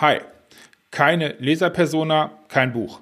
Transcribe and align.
Hi, 0.00 0.18
keine 0.92 1.34
Leserpersona, 1.40 2.30
kein 2.46 2.72
Buch. 2.72 3.00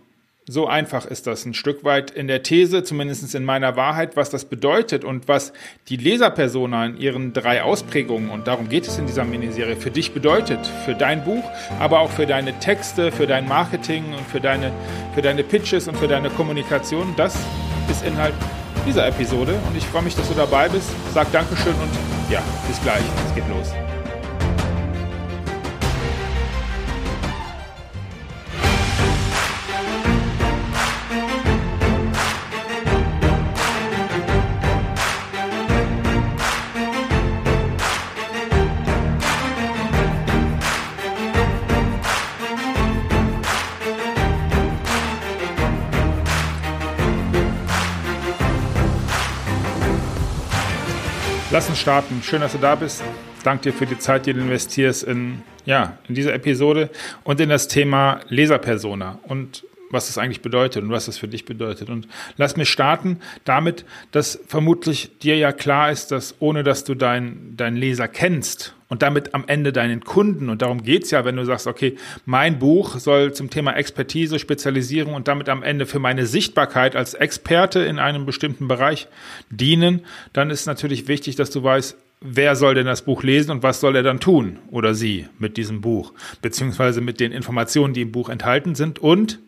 So 0.48 0.67
einfach 0.67 1.04
ist 1.04 1.26
das 1.26 1.45
ein 1.45 1.53
Stück 1.53 1.84
weit 1.84 2.11
in 2.11 2.26
der 2.26 2.42
These, 2.42 2.84
zumindest 2.84 3.34
in 3.34 3.45
meiner 3.45 3.76
Wahrheit, 3.76 4.17
was 4.17 4.30
das 4.30 4.46
bedeutet 4.46 5.04
und 5.04 5.28
was 5.28 5.52
die 5.90 5.98
Leserpersona 5.98 6.86
in 6.86 6.96
ihren 6.96 7.32
drei 7.34 7.62
Ausprägungen, 7.62 8.30
und 8.30 8.46
darum 8.46 8.70
geht 8.70 8.88
es 8.88 8.96
in 8.96 9.06
dieser 9.06 9.24
Miniserie, 9.24 9.77
für 9.77 9.90
dich 9.90 10.14
bedeutet, 10.14 10.66
für 10.86 10.95
dein 10.95 11.22
Buch, 11.22 11.45
aber 11.80 12.00
auch 12.00 12.11
für 12.11 12.24
deine 12.24 12.59
Texte, 12.61 13.12
für 13.12 13.26
dein 13.26 13.46
Marketing 13.46 14.14
und 14.14 14.26
für 14.26 14.40
deine, 14.40 14.72
für 15.14 15.20
deine 15.20 15.44
Pitches 15.44 15.88
und 15.88 15.98
für 15.98 16.08
deine 16.08 16.30
Kommunikation. 16.30 17.12
Das 17.18 17.36
ist 17.90 18.06
Inhalt 18.06 18.34
dieser 18.86 19.06
Episode 19.06 19.52
und 19.68 19.76
ich 19.76 19.84
freue 19.84 20.02
mich, 20.02 20.16
dass 20.16 20.28
du 20.30 20.34
dabei 20.34 20.70
bist. 20.70 20.88
Sag 21.12 21.30
Dankeschön 21.30 21.74
und 21.74 22.32
ja, 22.32 22.40
bis 22.66 22.80
gleich. 22.82 23.04
Es 23.28 23.34
geht 23.34 23.48
los. 23.50 23.86
Lass 51.56 51.70
uns 51.70 51.80
starten. 51.80 52.23
Schön, 52.23 52.42
dass 52.42 52.52
du 52.52 52.59
da 52.59 52.74
bist. 52.74 53.02
Danke 53.42 53.70
dir 53.70 53.73
für 53.73 53.87
die 53.87 53.98
Zeit, 53.98 54.27
die 54.27 54.34
du 54.34 54.41
investierst 54.41 55.05
in, 55.05 55.42
ja, 55.65 55.96
in 56.06 56.15
diese 56.15 56.30
Episode 56.30 56.91
und 57.24 57.41
in 57.41 57.48
das 57.48 57.66
Thema 57.66 58.20
Leserpersona 58.29 59.20
und 59.23 59.65
was 59.90 60.06
das 60.06 60.18
eigentlich 60.18 60.42
bedeutet 60.42 60.82
und 60.82 60.90
was 60.90 61.06
das 61.06 61.18
für 61.18 61.29
dich 61.29 61.45
bedeutet. 61.45 61.90
Und 61.90 62.09
lass 62.37 62.56
mich 62.56 62.68
starten 62.68 63.20
damit, 63.45 63.84
dass 64.10 64.40
vermutlich 64.46 65.18
dir 65.18 65.36
ja 65.36 65.52
klar 65.52 65.90
ist, 65.90 66.10
dass 66.12 66.36
ohne 66.40 66.62
dass 66.62 66.84
du 66.84 66.94
deinen 66.94 67.56
dein 67.56 67.76
Leser 67.76 68.08
kennst 68.08 68.74
und 68.88 69.02
damit 69.02 69.34
am 69.34 69.44
Ende 69.46 69.72
deinen 69.72 70.00
Kunden. 70.00 70.48
Und 70.48 70.62
darum 70.62 70.82
geht's 70.82 71.10
ja, 71.10 71.24
wenn 71.24 71.36
du 71.36 71.44
sagst, 71.44 71.66
okay, 71.66 71.96
mein 72.24 72.58
Buch 72.58 72.98
soll 72.98 73.32
zum 73.32 73.50
Thema 73.50 73.72
Expertise, 73.72 74.38
Spezialisierung 74.38 75.14
und 75.14 75.28
damit 75.28 75.48
am 75.48 75.62
Ende 75.62 75.86
für 75.86 75.98
meine 75.98 76.26
Sichtbarkeit 76.26 76.96
als 76.96 77.14
Experte 77.14 77.80
in 77.80 77.98
einem 77.98 78.26
bestimmten 78.26 78.68
Bereich 78.68 79.08
dienen, 79.50 80.02
dann 80.32 80.50
ist 80.50 80.66
natürlich 80.66 81.08
wichtig, 81.08 81.36
dass 81.36 81.50
du 81.50 81.62
weißt, 81.62 81.96
wer 82.20 82.56
soll 82.56 82.74
denn 82.74 82.86
das 82.86 83.02
Buch 83.02 83.22
lesen 83.22 83.50
und 83.50 83.62
was 83.62 83.80
soll 83.80 83.96
er 83.96 84.02
dann 84.02 84.20
tun 84.20 84.58
oder 84.70 84.94
sie 84.94 85.26
mit 85.38 85.56
diesem 85.56 85.80
Buch, 85.80 86.12
beziehungsweise 86.42 87.00
mit 87.00 87.20
den 87.20 87.32
Informationen, 87.32 87.94
die 87.94 88.02
im 88.02 88.12
Buch 88.12 88.28
enthalten 88.28 88.74
sind 88.74 88.98
und 88.98 89.38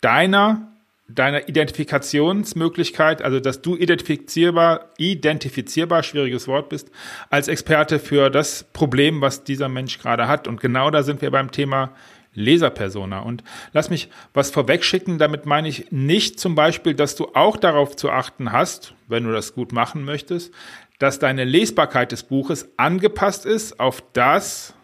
deiner 0.00 0.72
deiner 1.08 1.48
Identifikationsmöglichkeit, 1.48 3.22
also 3.22 3.38
dass 3.38 3.62
du 3.62 3.76
identifizierbar, 3.76 4.90
identifizierbar, 4.98 6.02
schwieriges 6.02 6.48
Wort 6.48 6.68
bist, 6.68 6.90
als 7.30 7.48
Experte 7.48 7.98
für 7.98 8.28
das 8.28 8.64
Problem, 8.72 9.20
was 9.20 9.44
dieser 9.44 9.68
Mensch 9.68 9.98
gerade 10.00 10.26
hat. 10.26 10.48
Und 10.48 10.60
genau 10.60 10.90
da 10.90 11.02
sind 11.02 11.22
wir 11.22 11.30
beim 11.30 11.52
Thema 11.52 11.92
Leserpersona. 12.34 13.20
Und 13.20 13.42
lass 13.72 13.88
mich 13.88 14.08
was 14.34 14.50
vorwegschicken, 14.50 15.18
damit 15.18 15.46
meine 15.46 15.68
ich 15.68 15.90
nicht 15.90 16.38
zum 16.38 16.54
Beispiel, 16.54 16.94
dass 16.94 17.16
du 17.16 17.30
auch 17.34 17.56
darauf 17.56 17.96
zu 17.96 18.10
achten 18.10 18.52
hast, 18.52 18.94
wenn 19.08 19.24
du 19.24 19.32
das 19.32 19.54
gut 19.54 19.72
machen 19.72 20.04
möchtest, 20.04 20.52
dass 20.98 21.18
deine 21.18 21.44
Lesbarkeit 21.44 22.12
des 22.12 22.22
Buches 22.22 22.68
angepasst 22.76 23.46
ist 23.46 23.80
auf 23.80 24.02
das, 24.12 24.74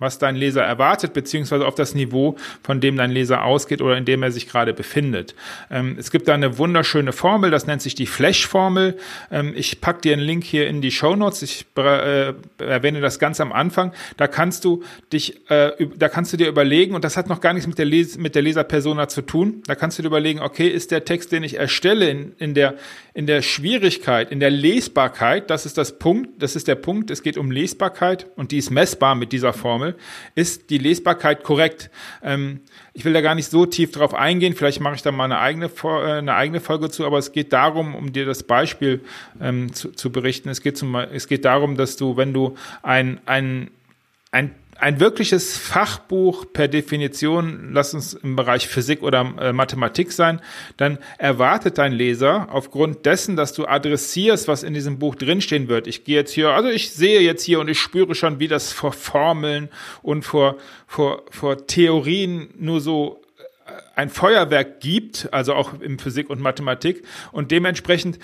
was 0.00 0.18
dein 0.18 0.34
Leser 0.34 0.64
erwartet, 0.64 1.12
beziehungsweise 1.12 1.66
auf 1.66 1.74
das 1.76 1.94
Niveau, 1.94 2.36
von 2.62 2.80
dem 2.80 2.96
dein 2.96 3.10
Leser 3.10 3.44
ausgeht 3.44 3.82
oder 3.82 3.96
in 3.96 4.04
dem 4.04 4.22
er 4.22 4.32
sich 4.32 4.48
gerade 4.48 4.72
befindet. 4.72 5.34
Ähm, 5.70 5.96
es 5.98 6.10
gibt 6.10 6.26
da 6.26 6.34
eine 6.34 6.58
wunderschöne 6.58 7.12
Formel, 7.12 7.50
das 7.50 7.66
nennt 7.66 7.82
sich 7.82 7.94
die 7.94 8.06
Flash-Formel. 8.06 8.96
Ähm, 9.30 9.52
ich 9.54 9.80
pack 9.80 10.02
dir 10.02 10.14
einen 10.14 10.22
Link 10.22 10.42
hier 10.42 10.66
in 10.66 10.80
die 10.80 10.90
Show 10.90 11.14
Notes. 11.14 11.42
Ich 11.42 11.66
äh, 11.76 12.32
erwähne 12.58 13.00
das 13.00 13.18
ganz 13.18 13.40
am 13.40 13.52
Anfang. 13.52 13.92
Da 14.16 14.26
kannst 14.26 14.64
du 14.64 14.82
dich, 15.12 15.48
äh, 15.50 15.72
da 15.96 16.08
kannst 16.08 16.32
du 16.32 16.36
dir 16.36 16.48
überlegen, 16.48 16.94
und 16.94 17.04
das 17.04 17.16
hat 17.16 17.28
noch 17.28 17.40
gar 17.40 17.52
nichts 17.52 17.68
mit 17.68 17.78
der, 17.78 17.84
Les 17.86 18.16
mit 18.16 18.34
der 18.34 18.42
Leserpersona 18.42 19.08
zu 19.08 19.22
tun. 19.22 19.62
Da 19.66 19.74
kannst 19.74 19.98
du 19.98 20.02
dir 20.02 20.08
überlegen, 20.08 20.40
okay, 20.40 20.68
ist 20.68 20.90
der 20.90 21.04
Text, 21.04 21.30
den 21.30 21.44
ich 21.44 21.58
erstelle, 21.58 22.08
in, 22.08 22.32
in 22.38 22.54
der, 22.54 22.76
in 23.12 23.26
der 23.26 23.42
Schwierigkeit, 23.42 24.32
in 24.32 24.40
der 24.40 24.50
Lesbarkeit, 24.50 25.50
das 25.50 25.66
ist 25.66 25.76
das 25.76 25.98
Punkt, 25.98 26.42
das 26.42 26.56
ist 26.56 26.68
der 26.68 26.76
Punkt. 26.76 27.10
Es 27.10 27.22
geht 27.22 27.36
um 27.36 27.50
Lesbarkeit 27.50 28.26
und 28.36 28.50
die 28.50 28.58
ist 28.58 28.70
messbar 28.70 29.14
mit 29.14 29.32
dieser 29.32 29.52
Formel 29.52 29.89
ist 30.34 30.70
die 30.70 30.78
Lesbarkeit 30.78 31.42
korrekt? 31.42 31.90
Ähm, 32.22 32.60
ich 32.92 33.04
will 33.04 33.12
da 33.12 33.20
gar 33.20 33.34
nicht 33.34 33.50
so 33.50 33.66
tief 33.66 33.92
drauf 33.92 34.14
eingehen, 34.14 34.54
vielleicht 34.54 34.80
mache 34.80 34.94
ich 34.94 35.02
da 35.02 35.12
mal 35.12 35.24
eine 35.24 35.38
eigene, 35.38 35.66
äh, 35.66 36.12
eine 36.12 36.34
eigene 36.34 36.60
Folge 36.60 36.90
zu, 36.90 37.06
aber 37.06 37.18
es 37.18 37.32
geht 37.32 37.52
darum, 37.52 37.94
um 37.94 38.12
dir 38.12 38.26
das 38.26 38.42
Beispiel 38.42 39.00
ähm, 39.40 39.72
zu, 39.72 39.92
zu 39.92 40.10
berichten. 40.10 40.48
Es 40.48 40.60
geht, 40.60 40.76
zum, 40.76 40.94
es 40.94 41.28
geht 41.28 41.44
darum, 41.44 41.76
dass 41.76 41.96
du, 41.96 42.16
wenn 42.16 42.32
du 42.32 42.56
ein, 42.82 43.20
ein, 43.26 43.70
ein 44.32 44.54
ein 44.80 44.98
wirkliches 44.98 45.58
Fachbuch 45.58 46.46
per 46.52 46.66
Definition, 46.66 47.70
lass 47.72 47.92
uns 47.92 48.14
im 48.14 48.34
Bereich 48.34 48.66
Physik 48.66 49.02
oder 49.02 49.34
äh, 49.38 49.52
Mathematik 49.52 50.10
sein, 50.10 50.40
dann 50.78 50.98
erwartet 51.18 51.76
dein 51.76 51.92
Leser 51.92 52.48
aufgrund 52.50 53.04
dessen, 53.04 53.36
dass 53.36 53.52
du 53.52 53.66
adressierst, 53.66 54.48
was 54.48 54.62
in 54.62 54.72
diesem 54.72 54.98
Buch 54.98 55.14
drinstehen 55.14 55.68
wird. 55.68 55.86
Ich 55.86 56.04
gehe 56.04 56.16
jetzt 56.16 56.32
hier, 56.32 56.50
also 56.50 56.70
ich 56.70 56.92
sehe 56.92 57.20
jetzt 57.20 57.44
hier 57.44 57.60
und 57.60 57.68
ich 57.68 57.78
spüre 57.78 58.14
schon, 58.14 58.40
wie 58.40 58.48
das 58.48 58.72
vor 58.72 58.92
Formeln 58.92 59.68
und 60.02 60.24
vor, 60.24 60.56
vor, 60.86 61.24
vor 61.30 61.66
Theorien 61.66 62.48
nur 62.58 62.80
so 62.80 63.20
äh, 63.66 63.72
ein 63.96 64.08
Feuerwerk 64.08 64.80
gibt, 64.80 65.28
also 65.30 65.54
auch 65.54 65.78
im 65.80 65.98
Physik 65.98 66.30
und 66.30 66.40
Mathematik. 66.40 67.04
Und 67.32 67.50
dementsprechend 67.50 68.18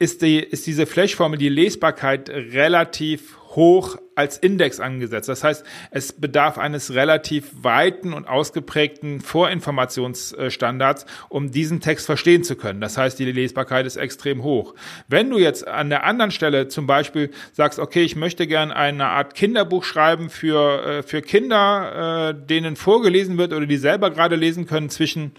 ist, 0.00 0.22
die, 0.22 0.40
ist 0.40 0.66
diese 0.66 0.86
Flash-Formel, 0.86 1.38
die 1.38 1.48
Lesbarkeit 1.48 2.28
relativ 2.28 3.36
hoch 3.54 3.96
als 4.14 4.36
Index 4.36 4.80
angesetzt. 4.80 5.28
Das 5.28 5.42
heißt, 5.42 5.64
es 5.90 6.12
bedarf 6.12 6.58
eines 6.58 6.94
relativ 6.94 7.50
weiten 7.62 8.12
und 8.12 8.28
ausgeprägten 8.28 9.20
Vorinformationsstandards, 9.20 11.06
um 11.28 11.50
diesen 11.50 11.80
Text 11.80 12.06
verstehen 12.06 12.44
zu 12.44 12.56
können. 12.56 12.80
Das 12.80 12.98
heißt, 12.98 13.18
die 13.18 13.30
Lesbarkeit 13.30 13.86
ist 13.86 13.96
extrem 13.96 14.42
hoch. 14.42 14.74
Wenn 15.08 15.30
du 15.30 15.38
jetzt 15.38 15.66
an 15.66 15.88
der 15.88 16.04
anderen 16.04 16.30
Stelle 16.30 16.68
zum 16.68 16.86
Beispiel 16.86 17.30
sagst, 17.52 17.78
okay, 17.78 18.02
ich 18.02 18.16
möchte 18.16 18.46
gern 18.46 18.70
eine 18.70 19.06
Art 19.06 19.34
Kinderbuch 19.34 19.84
schreiben 19.84 20.28
für, 20.28 20.84
äh, 20.84 21.02
für 21.02 21.22
Kinder, 21.22 22.30
äh, 22.30 22.46
denen 22.46 22.76
vorgelesen 22.76 23.38
wird 23.38 23.52
oder 23.52 23.66
die 23.66 23.76
selber 23.76 24.10
gerade 24.10 24.36
lesen 24.36 24.66
können 24.66 24.90
zwischen 24.90 25.32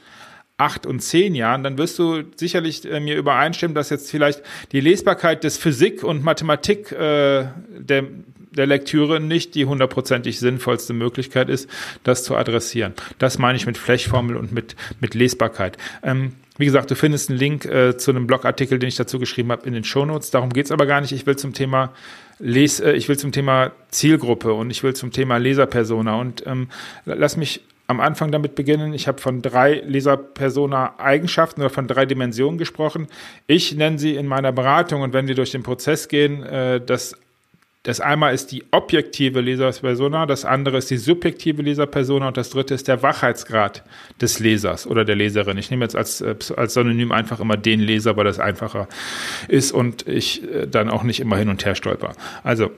acht 0.57 0.85
und 0.85 0.99
zehn 0.99 1.35
Jahren, 1.35 1.63
dann 1.63 1.77
wirst 1.77 1.97
du 1.97 2.23
sicherlich 2.35 2.89
äh, 2.89 2.99
mir 2.99 3.17
übereinstimmen, 3.17 3.75
dass 3.75 3.89
jetzt 3.89 4.11
vielleicht 4.11 4.41
die 4.71 4.81
Lesbarkeit 4.81 5.43
des 5.43 5.57
Physik 5.57 6.03
und 6.03 6.23
Mathematik 6.23 6.91
äh, 6.91 7.47
der, 7.77 8.03
der 8.51 8.67
Lektüre 8.67 9.19
nicht 9.19 9.55
die 9.55 9.65
hundertprozentig 9.65 10.39
sinnvollste 10.39 10.93
Möglichkeit 10.93 11.49
ist, 11.49 11.69
das 12.03 12.23
zu 12.23 12.35
adressieren. 12.35 12.93
Das 13.17 13.39
meine 13.39 13.57
ich 13.57 13.65
mit 13.65 13.77
Flechformel 13.77 14.37
und 14.37 14.51
mit, 14.51 14.75
mit 14.99 15.15
Lesbarkeit. 15.15 15.77
Ähm, 16.03 16.33
wie 16.57 16.65
gesagt, 16.65 16.91
du 16.91 16.95
findest 16.95 17.31
einen 17.31 17.39
Link 17.39 17.65
äh, 17.65 17.97
zu 17.97 18.11
einem 18.11 18.27
Blogartikel, 18.27 18.77
den 18.77 18.87
ich 18.87 18.95
dazu 18.95 19.17
geschrieben 19.17 19.51
habe, 19.51 19.65
in 19.65 19.73
den 19.73 19.83
Shownotes. 19.83 20.29
Darum 20.29 20.53
geht's 20.53 20.71
aber 20.71 20.85
gar 20.85 21.01
nicht. 21.01 21.11
Ich 21.11 21.25
will 21.25 21.35
zum 21.35 21.53
Thema 21.53 21.91
Les, 22.37 22.79
äh, 22.79 22.91
ich 22.91 23.09
will 23.09 23.17
zum 23.17 23.31
Thema 23.31 23.71
Zielgruppe 23.89 24.53
und 24.53 24.69
ich 24.69 24.83
will 24.83 24.93
zum 24.93 25.11
Thema 25.11 25.37
Leserpersona. 25.37 26.15
Und 26.15 26.45
ähm, 26.45 26.67
lass 27.05 27.37
mich 27.37 27.61
am 27.87 27.99
Anfang 27.99 28.31
damit 28.31 28.55
beginnen. 28.55 28.93
Ich 28.93 29.07
habe 29.07 29.19
von 29.19 29.41
drei 29.41 29.81
Leser-Persona-Eigenschaften 29.85 31.61
oder 31.61 31.69
von 31.69 31.87
drei 31.87 32.05
Dimensionen 32.05 32.57
gesprochen. 32.57 33.07
Ich 33.47 33.75
nenne 33.75 33.99
sie 33.99 34.15
in 34.15 34.27
meiner 34.27 34.51
Beratung 34.51 35.01
und 35.01 35.13
wenn 35.13 35.27
wir 35.27 35.35
durch 35.35 35.51
den 35.51 35.63
Prozess 35.63 36.07
gehen, 36.07 36.43
äh, 36.43 36.79
das 36.79 37.15
das 37.83 37.99
einmal 37.99 38.33
ist 38.33 38.53
die 38.53 38.63
objektive 38.71 39.41
Leserpersona, 39.41 40.25
das 40.25 40.45
andere 40.45 40.77
ist 40.77 40.89
die 40.89 40.95
subjektive 40.95 41.61
Leserpersona 41.61 42.29
und 42.29 42.37
das 42.37 42.49
dritte 42.49 42.73
ist 42.73 42.87
der 42.87 43.03
Wachheitsgrad 43.03 43.83
des 44.21 44.39
Lesers 44.39 44.87
oder 44.87 45.03
der 45.03 45.17
Leserin. 45.17 45.57
Ich 45.57 45.69
nehme 45.69 45.83
jetzt 45.83 45.97
als, 45.97 46.21
äh, 46.21 46.35
als 46.55 46.75
Synonym 46.75 47.11
einfach 47.11 47.41
immer 47.41 47.57
den 47.57 47.81
Leser, 47.81 48.15
weil 48.15 48.23
das 48.23 48.39
einfacher 48.39 48.87
ist 49.49 49.73
und 49.73 50.07
ich 50.07 50.49
äh, 50.49 50.65
dann 50.65 50.89
auch 50.89 51.03
nicht 51.03 51.19
immer 51.19 51.35
hin 51.35 51.49
und 51.49 51.65
her 51.65 51.75
stolper. 51.75 52.13
Also 52.41 52.71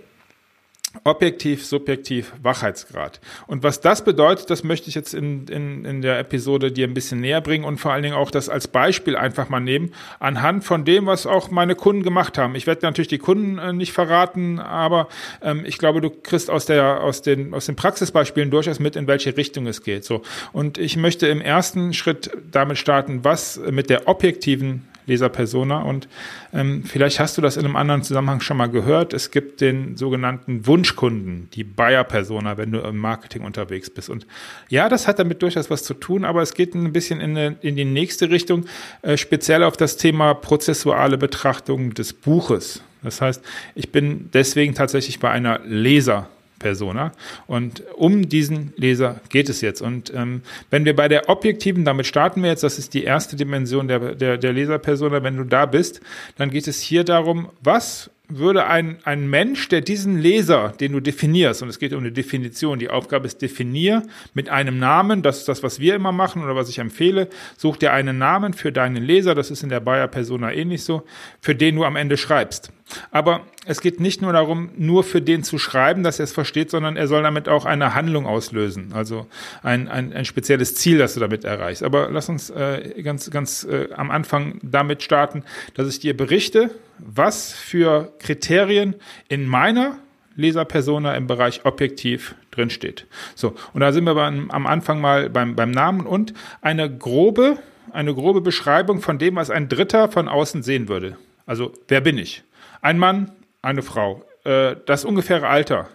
Objektiv, 1.07 1.63
subjektiv, 1.63 2.33
Wachheitsgrad. 2.41 3.19
Und 3.45 3.61
was 3.61 3.79
das 3.79 4.03
bedeutet, 4.03 4.49
das 4.49 4.63
möchte 4.63 4.89
ich 4.89 4.95
jetzt 4.95 5.13
in, 5.13 5.45
in, 5.49 5.85
in 5.85 6.01
der 6.01 6.17
Episode 6.17 6.71
dir 6.71 6.87
ein 6.87 6.95
bisschen 6.95 7.21
näher 7.21 7.41
bringen 7.41 7.63
und 7.63 7.77
vor 7.77 7.93
allen 7.93 8.01
Dingen 8.01 8.15
auch 8.15 8.31
das 8.31 8.49
als 8.49 8.67
Beispiel 8.67 9.15
einfach 9.15 9.47
mal 9.47 9.59
nehmen, 9.59 9.93
anhand 10.19 10.63
von 10.63 10.83
dem, 10.83 11.05
was 11.05 11.27
auch 11.27 11.51
meine 11.51 11.75
Kunden 11.75 12.01
gemacht 12.01 12.39
haben. 12.39 12.55
Ich 12.55 12.65
werde 12.65 12.87
natürlich 12.87 13.07
die 13.07 13.19
Kunden 13.19 13.59
äh, 13.59 13.71
nicht 13.71 13.93
verraten, 13.93 14.57
aber 14.59 15.07
ähm, 15.43 15.63
ich 15.63 15.77
glaube, 15.77 16.01
du 16.01 16.09
kriegst 16.09 16.49
aus, 16.49 16.65
der, 16.65 17.03
aus, 17.03 17.21
den, 17.21 17.53
aus 17.53 17.67
den 17.67 17.75
Praxisbeispielen 17.75 18.49
durchaus 18.49 18.79
mit, 18.79 18.95
in 18.95 19.05
welche 19.05 19.37
Richtung 19.37 19.67
es 19.67 19.83
geht. 19.83 20.05
So. 20.05 20.23
Und 20.53 20.79
ich 20.79 20.97
möchte 20.97 21.27
im 21.27 21.39
ersten 21.39 21.93
Schritt 21.93 22.31
damit 22.51 22.79
starten, 22.79 23.23
was 23.23 23.61
mit 23.69 23.91
der 23.91 24.07
objektiven 24.07 24.87
Leserpersona. 25.05 25.81
Und 25.81 26.07
ähm, 26.53 26.83
vielleicht 26.83 27.19
hast 27.19 27.37
du 27.37 27.41
das 27.41 27.57
in 27.57 27.65
einem 27.65 27.75
anderen 27.75 28.03
Zusammenhang 28.03 28.41
schon 28.41 28.57
mal 28.57 28.67
gehört. 28.67 29.13
Es 29.13 29.31
gibt 29.31 29.61
den 29.61 29.97
sogenannten 29.97 30.65
Wunschkunden, 30.67 31.49
die 31.53 31.63
Buyer-Persona, 31.63 32.57
wenn 32.57 32.71
du 32.71 32.79
im 32.79 32.97
Marketing 32.97 33.43
unterwegs 33.43 33.89
bist. 33.89 34.09
Und 34.09 34.25
ja, 34.69 34.89
das 34.89 35.07
hat 35.07 35.19
damit 35.19 35.41
durchaus 35.41 35.69
was 35.69 35.83
zu 35.83 35.93
tun, 35.93 36.25
aber 36.25 36.41
es 36.41 36.53
geht 36.53 36.75
ein 36.75 36.93
bisschen 36.93 37.21
in, 37.21 37.37
eine, 37.37 37.55
in 37.61 37.75
die 37.75 37.85
nächste 37.85 38.29
Richtung, 38.29 38.65
äh, 39.01 39.17
speziell 39.17 39.63
auf 39.63 39.77
das 39.77 39.97
Thema 39.97 40.33
prozessuale 40.33 41.17
Betrachtung 41.17 41.93
des 41.93 42.13
Buches. 42.13 42.81
Das 43.03 43.21
heißt, 43.21 43.43
ich 43.75 43.91
bin 43.91 44.29
deswegen 44.33 44.73
tatsächlich 44.73 45.19
bei 45.19 45.29
einer 45.29 45.59
Leser 45.59 46.27
Persona. 46.59 47.11
Und 47.47 47.83
um 47.95 48.29
diesen 48.29 48.73
Leser 48.77 49.21
geht 49.29 49.49
es 49.49 49.61
jetzt. 49.61 49.81
Und 49.81 50.13
ähm, 50.13 50.41
wenn 50.69 50.85
wir 50.85 50.95
bei 50.95 51.07
der 51.07 51.29
objektiven, 51.29 51.85
damit 51.85 52.07
starten 52.07 52.41
wir 52.43 52.49
jetzt, 52.49 52.63
das 52.63 52.79
ist 52.79 52.93
die 52.93 53.03
erste 53.03 53.35
Dimension 53.35 53.87
der, 53.87 54.15
der, 54.15 54.37
der 54.37 54.53
Leserpersona, 54.53 55.23
wenn 55.23 55.37
du 55.37 55.43
da 55.43 55.65
bist, 55.65 56.01
dann 56.37 56.49
geht 56.49 56.67
es 56.67 56.81
hier 56.81 57.03
darum, 57.03 57.49
was 57.61 58.09
würde 58.27 58.65
ein, 58.65 58.97
ein 59.03 59.29
Mensch, 59.29 59.69
der 59.69 59.81
diesen 59.81 60.17
Leser, 60.17 60.73
den 60.79 60.93
du 60.93 60.99
definierst, 60.99 61.61
und 61.61 61.69
es 61.69 61.79
geht 61.79 61.93
um 61.93 61.99
eine 61.99 62.11
Definition, 62.11 62.79
die 62.79 62.89
Aufgabe 62.89 63.27
ist 63.27 63.41
definier 63.41 64.03
mit 64.33 64.49
einem 64.49 64.79
Namen, 64.79 65.21
das 65.21 65.39
ist 65.39 65.47
das, 65.47 65.63
was 65.63 65.79
wir 65.79 65.95
immer 65.95 66.11
machen 66.11 66.43
oder 66.43 66.55
was 66.55 66.69
ich 66.69 66.79
empfehle, 66.79 67.29
such 67.57 67.77
dir 67.77 67.93
einen 67.93 68.17
Namen 68.17 68.53
für 68.53 68.71
deinen 68.71 69.03
Leser, 69.03 69.35
das 69.35 69.51
ist 69.51 69.63
in 69.63 69.69
der 69.69 69.79
Bayer 69.79 70.07
Persona 70.07 70.53
ähnlich 70.53 70.83
so, 70.83 71.03
für 71.41 71.55
den 71.55 71.75
du 71.75 71.83
am 71.83 71.95
Ende 71.95 72.17
schreibst. 72.17 72.71
Aber 73.11 73.41
es 73.65 73.81
geht 73.81 73.99
nicht 73.99 74.21
nur 74.21 74.33
darum, 74.33 74.69
nur 74.77 75.03
für 75.03 75.21
den 75.21 75.43
zu 75.43 75.57
schreiben, 75.57 76.03
dass 76.03 76.19
er 76.19 76.25
es 76.25 76.33
versteht, 76.33 76.69
sondern 76.69 76.97
er 76.97 77.07
soll 77.07 77.23
damit 77.23 77.49
auch 77.49 77.65
eine 77.65 77.95
Handlung 77.95 78.27
auslösen, 78.27 78.93
also 78.93 79.25
ein, 79.63 79.87
ein, 79.87 80.13
ein 80.13 80.25
spezielles 80.25 80.75
Ziel, 80.75 80.99
das 80.99 81.15
du 81.15 81.19
damit 81.19 81.43
erreichst. 81.43 81.83
Aber 81.83 82.09
lass 82.11 82.29
uns 82.29 82.49
äh, 82.51 83.01
ganz, 83.01 83.31
ganz 83.31 83.63
äh, 83.63 83.87
am 83.95 84.11
Anfang 84.11 84.59
damit 84.61 85.01
starten, 85.01 85.43
dass 85.73 85.87
ich 85.89 85.99
dir 85.99 86.15
berichte, 86.15 86.69
was 86.99 87.53
für 87.53 88.13
Kriterien 88.19 88.95
in 89.27 89.47
meiner 89.47 89.97
Leserpersona 90.35 91.15
im 91.15 91.27
Bereich 91.27 91.65
objektiv 91.65 92.35
drinsteht. 92.51 93.05
So, 93.35 93.55
und 93.73 93.81
da 93.81 93.91
sind 93.91 94.03
wir 94.03 94.15
beim, 94.15 94.51
am 94.51 94.67
Anfang 94.67 94.99
mal 95.01 95.29
beim, 95.29 95.55
beim 95.55 95.71
Namen 95.71 96.05
und 96.05 96.33
eine 96.61 96.93
grobe, 96.93 97.57
eine 97.91 98.13
grobe 98.13 98.41
Beschreibung 98.41 99.01
von 99.01 99.17
dem, 99.17 99.35
was 99.35 99.49
ein 99.49 99.69
Dritter 99.69 100.11
von 100.11 100.27
außen 100.27 100.63
sehen 100.63 100.89
würde. 100.89 101.17
Also, 101.45 101.71
wer 101.87 102.01
bin 102.01 102.17
ich? 102.17 102.43
Ein 102.81 102.97
Mann, 102.97 103.31
eine 103.61 103.81
Frau. 103.81 104.25
Äh, 104.43 104.75
das 104.85 105.05
ungefähre 105.05 105.47
Alter. 105.47 105.89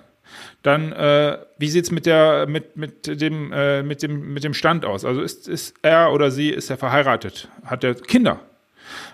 Dann, 0.63 0.93
äh, 0.93 1.39
wie 1.59 1.69
sieht's 1.69 1.91
mit 1.91 2.07
der, 2.07 2.47
mit, 2.47 2.77
mit 2.77 3.21
dem, 3.21 3.53
äh, 3.53 3.83
mit 3.83 4.03
dem, 4.03 4.33
mit 4.33 4.45
dem 4.45 4.55
Stand 4.55 4.85
aus? 4.85 5.05
Also 5.05 5.23
ist, 5.23 5.49
ist 5.49 5.75
er 5.83 6.13
oder 6.13 6.31
sie, 6.31 6.51
ist 6.51 6.71
er 6.71 6.77
verheiratet? 6.77 7.49
Hat 7.65 7.83
er 7.83 7.95
Kinder? 7.95 8.41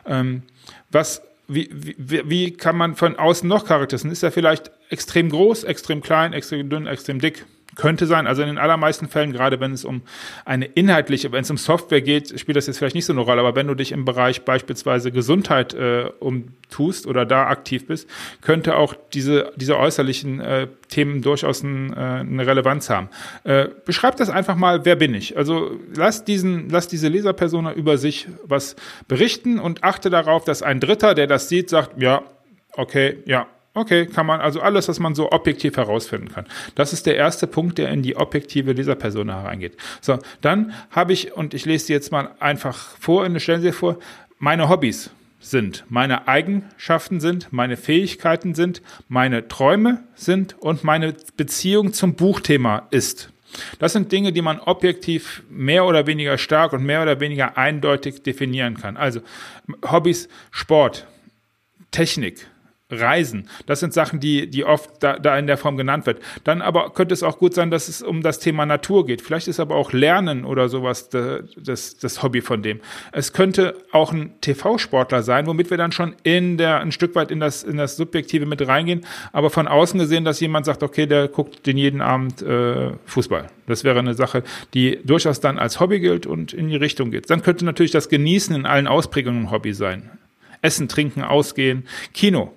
Ähm, 0.06 0.42
was, 0.90 1.22
wie, 1.48 1.68
wie, 1.72 2.28
wie 2.28 2.52
kann 2.52 2.76
man 2.76 2.96
von 2.96 3.16
außen 3.16 3.48
noch 3.48 3.66
charakterisieren? 3.66 4.12
Ist 4.12 4.22
er 4.22 4.32
vielleicht 4.32 4.70
extrem 4.90 5.30
groß, 5.30 5.64
extrem 5.64 6.00
klein, 6.00 6.32
extrem 6.32 6.68
dünn, 6.68 6.86
extrem 6.86 7.20
dick? 7.20 7.46
Könnte 7.76 8.06
sein. 8.06 8.26
Also 8.26 8.42
in 8.42 8.48
den 8.48 8.58
allermeisten 8.58 9.06
Fällen, 9.08 9.32
gerade 9.32 9.60
wenn 9.60 9.72
es 9.72 9.84
um 9.84 10.02
eine 10.44 10.64
inhaltliche, 10.64 11.30
wenn 11.30 11.42
es 11.42 11.50
um 11.50 11.58
Software 11.58 12.00
geht, 12.00 12.38
spielt 12.40 12.56
das 12.56 12.66
jetzt 12.66 12.78
vielleicht 12.78 12.94
nicht 12.94 13.04
so 13.04 13.12
eine 13.12 13.20
Rolle. 13.20 13.40
Aber 13.40 13.54
wenn 13.54 13.66
du 13.66 13.74
dich 13.74 13.92
im 13.92 14.04
Bereich 14.04 14.42
beispielsweise 14.44 15.12
Gesundheit 15.12 15.74
äh, 15.74 16.10
umtust 16.18 17.06
oder 17.06 17.24
da 17.26 17.46
aktiv 17.46 17.86
bist, 17.86 18.08
könnte 18.40 18.76
auch 18.76 18.94
diese, 19.12 19.52
diese 19.56 19.78
äußerlichen 19.78 20.40
äh, 20.40 20.68
Themen 20.88 21.22
durchaus 21.22 21.62
ein, 21.62 21.92
äh, 21.92 21.96
eine 21.96 22.46
Relevanz 22.46 22.90
haben. 22.90 23.08
Äh, 23.44 23.68
beschreib 23.84 24.16
das 24.16 24.30
einfach 24.30 24.56
mal, 24.56 24.84
wer 24.84 24.96
bin 24.96 25.14
ich? 25.14 25.36
Also 25.36 25.78
lass 25.94 26.24
diesen, 26.24 26.68
lass 26.70 26.88
diese 26.88 27.08
Leserpersona 27.08 27.72
über 27.72 27.98
sich 27.98 28.26
was 28.42 28.76
berichten 29.06 29.58
und 29.58 29.84
achte 29.84 30.10
darauf, 30.10 30.44
dass 30.44 30.62
ein 30.62 30.80
Dritter, 30.80 31.14
der 31.14 31.26
das 31.26 31.48
sieht, 31.48 31.70
sagt, 31.70 32.00
ja, 32.00 32.22
okay, 32.72 33.18
ja, 33.26 33.46
Okay, 33.76 34.06
kann 34.06 34.24
man, 34.24 34.40
also 34.40 34.62
alles, 34.62 34.88
was 34.88 35.00
man 35.00 35.14
so 35.14 35.30
objektiv 35.32 35.76
herausfinden 35.76 36.30
kann. 36.30 36.46
Das 36.76 36.94
ist 36.94 37.04
der 37.04 37.16
erste 37.16 37.46
Punkt, 37.46 37.76
der 37.76 37.90
in 37.90 38.02
die 38.02 38.16
objektive 38.16 38.72
Leserpersona 38.72 39.42
hereingeht. 39.42 39.76
So, 40.00 40.18
dann 40.40 40.72
habe 40.90 41.12
ich, 41.12 41.34
und 41.34 41.52
ich 41.52 41.66
lese 41.66 41.84
sie 41.84 41.92
jetzt 41.92 42.10
mal 42.10 42.30
einfach 42.40 42.74
vor, 42.98 43.28
stellen 43.38 43.60
Sie 43.60 43.72
vor, 43.72 43.98
meine 44.38 44.70
Hobbys 44.70 45.10
sind, 45.40 45.84
meine 45.90 46.26
Eigenschaften 46.26 47.20
sind, 47.20 47.52
meine 47.52 47.76
Fähigkeiten 47.76 48.54
sind, 48.54 48.80
meine 49.08 49.46
Träume 49.46 50.02
sind 50.14 50.56
und 50.58 50.82
meine 50.82 51.14
Beziehung 51.36 51.92
zum 51.92 52.14
Buchthema 52.14 52.86
ist. 52.90 53.28
Das 53.78 53.92
sind 53.92 54.10
Dinge, 54.10 54.32
die 54.32 54.40
man 54.40 54.58
objektiv 54.58 55.42
mehr 55.50 55.84
oder 55.84 56.06
weniger 56.06 56.38
stark 56.38 56.72
und 56.72 56.82
mehr 56.82 57.02
oder 57.02 57.20
weniger 57.20 57.58
eindeutig 57.58 58.22
definieren 58.22 58.78
kann. 58.78 58.96
Also 58.96 59.20
Hobbys, 59.84 60.30
Sport, 60.50 61.06
Technik, 61.90 62.46
Reisen. 62.88 63.48
Das 63.66 63.80
sind 63.80 63.92
Sachen, 63.92 64.20
die, 64.20 64.48
die 64.48 64.64
oft 64.64 65.02
da, 65.02 65.18
da 65.18 65.36
in 65.36 65.48
der 65.48 65.56
Form 65.56 65.76
genannt 65.76 66.06
wird. 66.06 66.20
Dann 66.44 66.62
aber 66.62 66.90
könnte 66.90 67.14
es 67.14 67.24
auch 67.24 67.38
gut 67.38 67.52
sein, 67.52 67.72
dass 67.72 67.88
es 67.88 68.00
um 68.00 68.22
das 68.22 68.38
Thema 68.38 68.64
Natur 68.64 69.04
geht. 69.06 69.22
Vielleicht 69.22 69.48
ist 69.48 69.58
aber 69.58 69.74
auch 69.74 69.92
Lernen 69.92 70.44
oder 70.44 70.68
sowas 70.68 71.08
das, 71.08 71.96
das 71.96 72.22
Hobby 72.22 72.42
von 72.42 72.62
dem. 72.62 72.80
Es 73.10 73.32
könnte 73.32 73.74
auch 73.90 74.12
ein 74.12 74.40
TV-Sportler 74.40 75.24
sein, 75.24 75.48
womit 75.48 75.70
wir 75.70 75.78
dann 75.78 75.90
schon 75.90 76.14
in 76.22 76.58
der, 76.58 76.78
ein 76.78 76.92
Stück 76.92 77.16
weit 77.16 77.32
in 77.32 77.40
das, 77.40 77.64
in 77.64 77.76
das 77.76 77.96
Subjektive 77.96 78.46
mit 78.46 78.64
reingehen. 78.64 79.04
Aber 79.32 79.50
von 79.50 79.66
außen 79.66 79.98
gesehen, 79.98 80.24
dass 80.24 80.38
jemand 80.38 80.66
sagt, 80.66 80.84
okay, 80.84 81.06
der 81.06 81.26
guckt 81.26 81.66
den 81.66 81.76
jeden 81.76 82.00
Abend 82.00 82.40
äh, 82.42 82.92
Fußball. 83.06 83.48
Das 83.66 83.82
wäre 83.82 83.98
eine 83.98 84.14
Sache, 84.14 84.44
die 84.74 85.00
durchaus 85.02 85.40
dann 85.40 85.58
als 85.58 85.80
Hobby 85.80 85.98
gilt 85.98 86.24
und 86.24 86.52
in 86.52 86.68
die 86.68 86.76
Richtung 86.76 87.10
geht. 87.10 87.30
Dann 87.30 87.42
könnte 87.42 87.64
natürlich 87.64 87.90
das 87.90 88.08
Genießen 88.08 88.54
in 88.54 88.64
allen 88.64 88.86
Ausprägungen 88.86 89.46
ein 89.46 89.50
Hobby 89.50 89.74
sein. 89.74 90.08
Essen, 90.62 90.86
trinken, 90.86 91.22
ausgehen, 91.22 91.84
Kino 92.14 92.52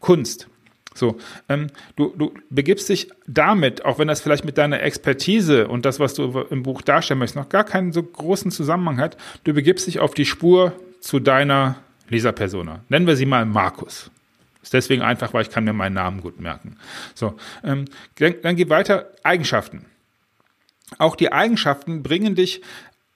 Kunst. 0.00 0.48
So, 0.94 1.16
ähm, 1.48 1.68
du, 1.96 2.12
du 2.16 2.34
begibst 2.50 2.88
dich 2.88 3.08
damit, 3.26 3.84
auch 3.84 3.98
wenn 3.98 4.08
das 4.08 4.20
vielleicht 4.20 4.44
mit 4.44 4.58
deiner 4.58 4.82
Expertise 4.82 5.68
und 5.68 5.84
das, 5.84 6.00
was 6.00 6.14
du 6.14 6.40
im 6.50 6.64
Buch 6.64 6.82
darstellen 6.82 7.20
möchtest, 7.20 7.36
noch 7.36 7.48
gar 7.48 7.64
keinen 7.64 7.92
so 7.92 8.02
großen 8.02 8.50
Zusammenhang 8.50 8.98
hat, 8.98 9.16
du 9.44 9.54
begibst 9.54 9.86
dich 9.86 10.00
auf 10.00 10.14
die 10.14 10.24
Spur 10.24 10.72
zu 11.00 11.20
deiner 11.20 11.76
Leserpersona. 12.08 12.80
Nennen 12.88 13.06
wir 13.06 13.16
sie 13.16 13.26
mal 13.26 13.46
Markus. 13.46 14.10
Ist 14.62 14.74
deswegen 14.74 15.02
einfach, 15.02 15.32
weil 15.32 15.42
ich 15.42 15.50
kann 15.50 15.64
mir 15.64 15.72
meinen 15.72 15.94
Namen 15.94 16.20
gut 16.20 16.40
merken. 16.40 16.76
So, 17.14 17.34
ähm, 17.62 17.84
dann, 18.16 18.34
dann 18.42 18.56
geh 18.56 18.68
weiter. 18.68 19.10
Eigenschaften. 19.22 19.86
Auch 20.96 21.16
die 21.16 21.32
Eigenschaften 21.32 22.02
bringen 22.02 22.34
dich 22.34 22.62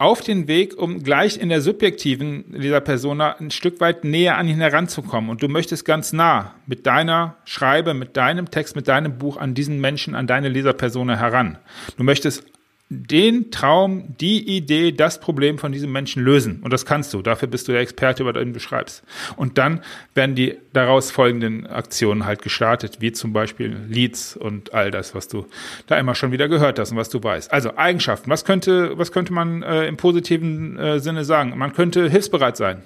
auf 0.02 0.20
den 0.20 0.48
Weg, 0.48 0.76
um 0.76 1.02
gleich 1.02 1.38
in 1.38 1.48
der 1.48 1.60
subjektiven 1.60 2.44
dieser 2.60 2.80
Persona 2.80 3.36
ein 3.38 3.52
Stück 3.52 3.80
weit 3.80 4.02
näher 4.02 4.36
an 4.36 4.48
ihn 4.48 4.60
heranzukommen. 4.60 5.30
Und 5.30 5.42
du 5.42 5.48
möchtest 5.48 5.84
ganz 5.84 6.12
nah 6.12 6.54
mit 6.66 6.86
deiner 6.86 7.36
Schreibe, 7.44 7.94
mit 7.94 8.16
deinem 8.16 8.50
Text, 8.50 8.74
mit 8.74 8.88
deinem 8.88 9.16
Buch 9.18 9.36
an 9.36 9.54
diesen 9.54 9.80
Menschen, 9.80 10.16
an 10.16 10.26
deine 10.26 10.48
Leserpersona 10.48 11.16
heran. 11.16 11.56
Du 11.96 12.02
möchtest 12.02 12.44
den 12.92 13.50
Traum, 13.50 14.14
die 14.20 14.56
Idee, 14.56 14.92
das 14.92 15.18
Problem 15.20 15.58
von 15.58 15.72
diesem 15.72 15.90
Menschen 15.92 16.22
lösen. 16.22 16.60
Und 16.62 16.72
das 16.72 16.84
kannst 16.84 17.14
du. 17.14 17.22
Dafür 17.22 17.48
bist 17.48 17.66
du 17.66 17.72
der 17.72 17.80
Experte, 17.80 18.22
über 18.22 18.32
den 18.32 18.52
du 18.52 18.60
schreibst. 18.60 19.02
Und 19.36 19.58
dann 19.58 19.80
werden 20.14 20.34
die 20.34 20.56
daraus 20.72 21.10
folgenden 21.10 21.66
Aktionen 21.66 22.26
halt 22.26 22.42
gestartet, 22.42 22.98
wie 23.00 23.12
zum 23.12 23.32
Beispiel 23.32 23.76
Leads 23.88 24.36
und 24.36 24.74
all 24.74 24.90
das, 24.90 25.14
was 25.14 25.28
du 25.28 25.46
da 25.86 25.98
immer 25.98 26.14
schon 26.14 26.32
wieder 26.32 26.48
gehört 26.48 26.78
hast 26.78 26.92
und 26.92 26.98
was 26.98 27.08
du 27.08 27.22
weißt. 27.22 27.52
Also 27.52 27.76
Eigenschaften. 27.76 28.30
Was 28.30 28.44
könnte, 28.44 28.96
was 28.98 29.10
könnte 29.12 29.32
man 29.32 29.62
äh, 29.62 29.86
im 29.86 29.96
positiven 29.96 30.78
äh, 30.78 31.00
Sinne 31.00 31.24
sagen? 31.24 31.56
Man 31.56 31.72
könnte 31.72 32.08
hilfsbereit 32.08 32.56
sein. 32.56 32.82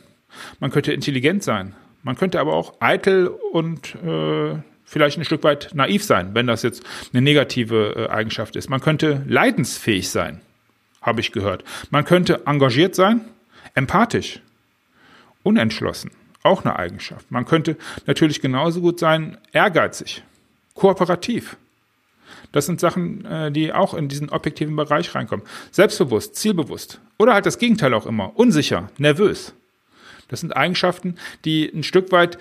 Man 0.61 0.71
könnte 0.71 0.93
intelligent 0.93 1.43
sein. 1.43 1.75
Man 2.03 2.17
könnte 2.17 2.39
aber 2.39 2.55
auch 2.55 2.75
eitel 2.81 3.27
und 3.27 3.97
äh, 3.97 4.57
vielleicht 4.87 5.19
ein 5.19 5.25
Stück 5.25 5.45
weit 5.45 5.71
naiv 5.75 6.03
sein, 6.05 6.31
wenn 6.35 6.47
das 6.47 6.63
jetzt 6.63 6.83
eine 7.13 7.21
negative 7.21 8.09
äh, 8.09 8.09
Eigenschaft 8.09 8.57
ist. 8.57 8.71
Man 8.71 8.81
könnte 8.81 9.23
leidensfähig 9.27 10.09
sein, 10.09 10.41
habe 11.03 11.21
ich 11.21 11.33
gehört. 11.33 11.65
Man 11.91 12.05
könnte 12.05 12.47
engagiert 12.47 12.95
sein, 12.95 13.21
empathisch, 13.75 14.41
unentschlossen, 15.43 16.13
auch 16.43 16.65
eine 16.65 16.79
Eigenschaft. 16.79 17.31
Man 17.31 17.45
könnte 17.45 17.77
natürlich 18.07 18.41
genauso 18.41 18.81
gut 18.81 18.99
sein, 18.99 19.37
ehrgeizig, 19.53 20.23
kooperativ. 20.75 21.57
Das 22.53 22.67
sind 22.67 22.81
Sachen, 22.81 23.25
äh, 23.25 23.51
die 23.51 23.73
auch 23.73 23.93
in 23.93 24.09
diesen 24.09 24.31
objektiven 24.31 24.77
Bereich 24.77 25.15
reinkommen. 25.15 25.45
Selbstbewusst, 25.73 26.37
zielbewusst 26.37 27.01
oder 27.19 27.35
halt 27.35 27.45
das 27.45 27.59
Gegenteil 27.59 27.93
auch 27.93 28.07
immer, 28.07 28.33
unsicher, 28.39 28.89
nervös. 28.99 29.53
Das 30.29 30.41
sind 30.41 30.57
Eigenschaften, 30.57 31.17
die 31.45 31.69
ein 31.69 31.83
Stück 31.83 32.11
weit 32.13 32.39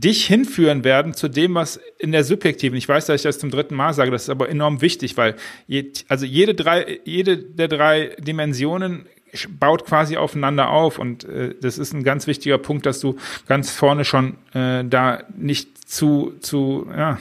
dich 0.00 0.26
hinführen 0.26 0.84
werden 0.84 1.14
zu 1.14 1.28
dem, 1.28 1.54
was 1.54 1.80
in 1.98 2.12
der 2.12 2.24
subjektiven, 2.24 2.76
ich 2.76 2.88
weiß, 2.88 3.06
dass 3.06 3.16
ich 3.16 3.22
das 3.22 3.38
zum 3.38 3.50
dritten 3.50 3.74
Mal 3.74 3.94
sage, 3.94 4.10
das 4.10 4.24
ist 4.24 4.30
aber 4.30 4.48
enorm 4.48 4.80
wichtig, 4.80 5.16
weil 5.16 5.36
je, 5.66 5.92
also 6.08 6.26
jede 6.26 6.54
drei, 6.54 7.00
jede 7.04 7.38
der 7.38 7.68
drei 7.68 8.16
Dimensionen 8.18 9.06
baut 9.48 9.84
quasi 9.84 10.16
aufeinander 10.16 10.70
auf 10.70 10.98
und 10.98 11.24
äh, 11.24 11.54
das 11.60 11.78
ist 11.78 11.92
ein 11.92 12.04
ganz 12.04 12.26
wichtiger 12.26 12.58
Punkt, 12.58 12.86
dass 12.86 13.00
du 13.00 13.16
ganz 13.46 13.70
vorne 13.70 14.04
schon 14.04 14.36
äh, 14.54 14.84
da 14.84 15.22
nicht 15.36 15.88
zu, 15.88 16.34
zu, 16.40 16.86
ja, 16.90 17.18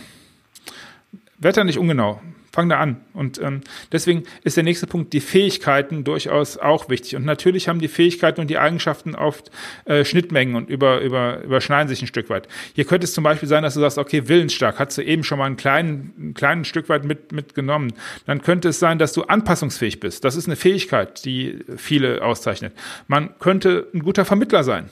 Wetter 1.38 1.63
nicht 1.63 1.77
ungenau 1.77 2.22
Fang 2.55 2.69
da 2.69 2.79
an. 2.79 3.01
Und 3.13 3.38
ähm, 3.41 3.59
deswegen 3.91 4.24
ist 4.45 4.55
der 4.55 4.63
nächste 4.63 4.88
Punkt 4.88 5.12
die 5.12 5.19
Fähigkeiten 5.19 6.05
durchaus 6.05 6.57
auch 6.57 6.88
wichtig. 6.88 7.17
Und 7.17 7.25
natürlich 7.25 7.67
haben 7.67 7.79
die 7.79 7.89
Fähigkeiten 7.89 8.39
und 8.39 8.50
die 8.50 8.57
Eigenschaften 8.57 9.13
oft 9.13 9.51
äh, 9.83 10.05
Schnittmengen 10.05 10.55
und 10.55 10.69
über, 10.69 11.01
über, 11.01 11.41
überschneiden 11.41 11.89
sich 11.89 12.01
ein 12.01 12.07
Stück 12.07 12.29
weit. 12.29 12.47
Hier 12.74 12.85
könnte 12.85 13.03
es 13.03 13.13
zum 13.13 13.25
Beispiel 13.25 13.50
sein, 13.50 13.62
dass 13.62 13.74
du 13.74 13.81
sagst, 13.81 13.97
okay, 13.97 14.29
willensstark, 14.29 14.79
hast 14.79 14.97
du 14.97 15.01
eben 15.01 15.25
schon 15.25 15.38
mal 15.38 15.47
einen 15.47 15.57
kleinen, 15.57 16.13
ein 16.17 16.33
kleinen 16.33 16.63
Stück 16.63 16.88
weit 16.88 17.03
mit, 17.03 17.33
mitgenommen. 17.33 17.91
Dann 18.25 18.41
könnte 18.41 18.69
es 18.69 18.79
sein, 18.79 19.00
dass 19.00 19.12
du 19.12 19.24
anpassungsfähig 19.24 20.00
bist. 20.00 20.24
Das 20.24 20.38
ist 20.38 20.45
eine 20.45 20.55
Fähigkeit, 20.55 21.25
die 21.25 21.59
viele 21.75 22.24
auszeichnet. 22.24 22.71
Man 23.07 23.38
könnte 23.39 23.89
ein 23.93 24.00
guter 24.00 24.24
Vermittler 24.24 24.63
sein. 24.63 24.89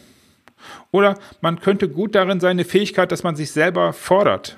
Oder 0.92 1.18
man 1.40 1.62
könnte 1.62 1.88
gut 1.88 2.14
darin 2.14 2.42
sein, 2.42 2.52
eine 2.52 2.66
Fähigkeit, 2.66 3.14
dass 3.14 3.24
man 3.24 3.38
sich 3.38 3.52
selber 3.52 3.94
fordert. 3.94 4.58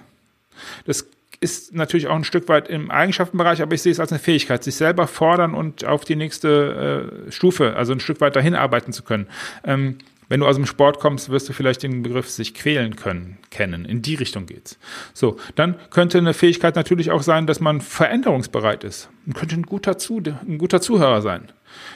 Das 0.85 1.07
ist 1.39 1.73
natürlich 1.73 2.07
auch 2.07 2.15
ein 2.15 2.23
Stück 2.23 2.47
weit 2.49 2.67
im 2.67 2.91
Eigenschaftenbereich, 2.91 3.61
aber 3.61 3.73
ich 3.73 3.81
sehe 3.81 3.91
es 3.91 3.99
als 3.99 4.11
eine 4.11 4.19
Fähigkeit, 4.19 4.63
sich 4.63 4.75
selber 4.75 5.07
fordern 5.07 5.53
und 5.53 5.85
auf 5.85 6.05
die 6.05 6.15
nächste 6.15 7.21
äh, 7.27 7.31
Stufe, 7.31 7.75
also 7.75 7.93
ein 7.93 7.99
Stück 7.99 8.21
weit 8.21 8.35
dahin 8.35 8.55
arbeiten 8.55 8.93
zu 8.93 9.03
können. 9.03 9.27
Ähm, 9.63 9.97
wenn 10.27 10.39
du 10.39 10.47
aus 10.47 10.55
dem 10.55 10.65
Sport 10.65 10.99
kommst, 10.99 11.29
wirst 11.29 11.47
du 11.49 11.53
vielleicht 11.53 11.83
den 11.83 12.01
Begriff 12.01 12.29
sich 12.29 12.55
quälen 12.55 12.95
können, 12.95 13.37
kennen. 13.51 13.85
In 13.85 14.01
die 14.01 14.15
Richtung 14.15 14.47
geht's. 14.47 14.79
So, 15.13 15.37
dann 15.55 15.75
könnte 15.91 16.17
eine 16.17 16.33
Fähigkeit 16.33 16.75
natürlich 16.75 17.11
auch 17.11 17.21
sein, 17.21 17.45
dass 17.45 17.59
man 17.59 17.79
veränderungsbereit 17.79 18.83
ist. 18.83 19.09
Man 19.25 19.35
könnte 19.35 19.55
ein 19.55 19.63
guter, 19.63 19.97
Zu 19.97 20.21
ein 20.25 20.57
guter 20.57 20.81
Zuhörer 20.81 21.21
sein. 21.21 21.51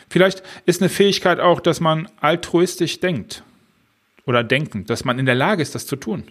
Vielleicht 0.09 0.43
ist 0.65 0.81
eine 0.81 0.89
Fähigkeit 0.89 1.39
auch, 1.39 1.59
dass 1.59 1.79
man 1.79 2.07
altruistisch 2.19 2.99
denkt 2.99 3.43
oder 4.29 4.43
denken, 4.43 4.85
dass 4.85 5.05
man 5.05 5.17
in 5.17 5.25
der 5.25 5.33
Lage 5.33 5.63
ist, 5.63 5.73
das 5.73 5.87
zu 5.87 5.95
tun. 5.95 6.23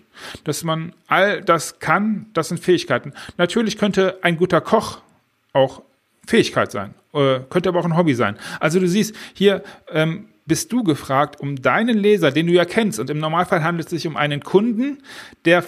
Dass 0.44 0.62
man 0.62 0.92
all 1.08 1.42
das 1.42 1.80
kann, 1.80 2.26
das 2.32 2.46
sind 2.46 2.60
Fähigkeiten. 2.60 3.12
Natürlich 3.38 3.76
könnte 3.76 4.20
ein 4.22 4.36
guter 4.36 4.60
Koch 4.60 5.00
auch 5.52 5.82
Fähigkeit 6.24 6.70
sein, 6.70 6.94
äh, 7.12 7.40
könnte 7.50 7.68
aber 7.68 7.80
auch 7.80 7.84
ein 7.84 7.96
Hobby 7.96 8.14
sein. 8.14 8.38
Also 8.60 8.78
du 8.78 8.86
siehst, 8.86 9.16
hier 9.34 9.64
ähm, 9.90 10.28
bist 10.46 10.72
du 10.72 10.84
gefragt, 10.84 11.40
um 11.40 11.60
deinen 11.60 11.98
Leser, 11.98 12.30
den 12.30 12.46
du 12.46 12.52
ja 12.52 12.64
kennst, 12.64 13.00
und 13.00 13.10
im 13.10 13.18
Normalfall 13.18 13.64
handelt 13.64 13.86
es 13.86 13.90
sich 13.90 14.06
um 14.06 14.16
einen 14.16 14.44
Kunden, 14.44 15.02
der 15.44 15.64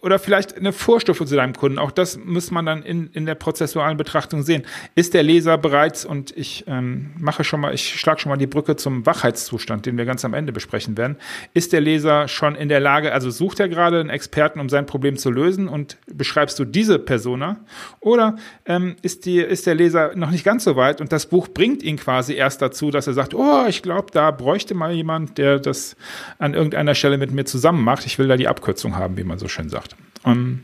oder 0.00 0.18
vielleicht 0.18 0.56
eine 0.56 0.72
Vorstufe 0.72 1.26
zu 1.26 1.36
deinem 1.36 1.54
Kunden. 1.54 1.78
Auch 1.78 1.90
das 1.90 2.18
muss 2.18 2.50
man 2.50 2.66
dann 2.66 2.82
in, 2.82 3.08
in 3.12 3.26
der 3.26 3.34
prozessualen 3.34 3.96
Betrachtung 3.96 4.42
sehen. 4.42 4.64
Ist 4.94 5.14
der 5.14 5.22
Leser 5.22 5.58
bereits, 5.58 6.04
und 6.04 6.36
ich 6.36 6.64
ähm, 6.66 7.10
mache 7.18 7.44
schon 7.44 7.60
mal, 7.60 7.74
ich 7.74 7.98
schlage 7.98 8.20
schon 8.20 8.30
mal 8.30 8.36
die 8.36 8.46
Brücke 8.46 8.76
zum 8.76 9.06
Wachheitszustand, 9.06 9.86
den 9.86 9.96
wir 9.96 10.04
ganz 10.04 10.24
am 10.24 10.34
Ende 10.34 10.52
besprechen 10.52 10.96
werden. 10.96 11.16
Ist 11.54 11.72
der 11.72 11.80
Leser 11.80 12.28
schon 12.28 12.54
in 12.54 12.68
der 12.68 12.80
Lage, 12.80 13.12
also 13.12 13.30
sucht 13.30 13.60
er 13.60 13.68
gerade 13.68 14.00
einen 14.00 14.10
Experten, 14.10 14.60
um 14.60 14.68
sein 14.68 14.86
Problem 14.86 15.16
zu 15.16 15.30
lösen 15.30 15.68
und 15.68 15.98
beschreibst 16.06 16.58
du 16.58 16.64
diese 16.64 16.98
Persona? 16.98 17.56
Oder 18.00 18.36
ähm, 18.66 18.96
ist, 19.02 19.26
die, 19.26 19.38
ist 19.38 19.66
der 19.66 19.74
Leser 19.74 20.16
noch 20.16 20.30
nicht 20.30 20.44
ganz 20.44 20.64
so 20.64 20.76
weit 20.76 21.00
und 21.00 21.12
das 21.12 21.26
Buch 21.26 21.48
bringt 21.48 21.82
ihn 21.82 21.96
quasi 21.96 22.34
erst 22.34 22.62
dazu, 22.62 22.90
dass 22.90 23.06
er 23.06 23.14
sagt, 23.14 23.34
oh, 23.34 23.64
ich 23.68 23.82
glaube, 23.82 24.08
da 24.12 24.30
bräuchte 24.30 24.74
mal 24.74 24.92
jemand, 24.92 25.38
der 25.38 25.58
das 25.58 25.96
an 26.38 26.54
irgendeiner 26.54 26.94
Stelle 26.94 27.18
mit 27.18 27.32
mir 27.32 27.44
zusammen 27.44 27.82
macht. 27.82 28.06
Ich 28.06 28.18
will 28.18 28.28
da 28.28 28.36
die 28.36 28.48
Abkürzung 28.48 28.96
haben, 28.96 29.16
wie 29.16 29.24
man 29.24 29.38
so 29.38 29.48
schön 29.48 29.68
sagt. 29.68 29.79
Um, 30.22 30.60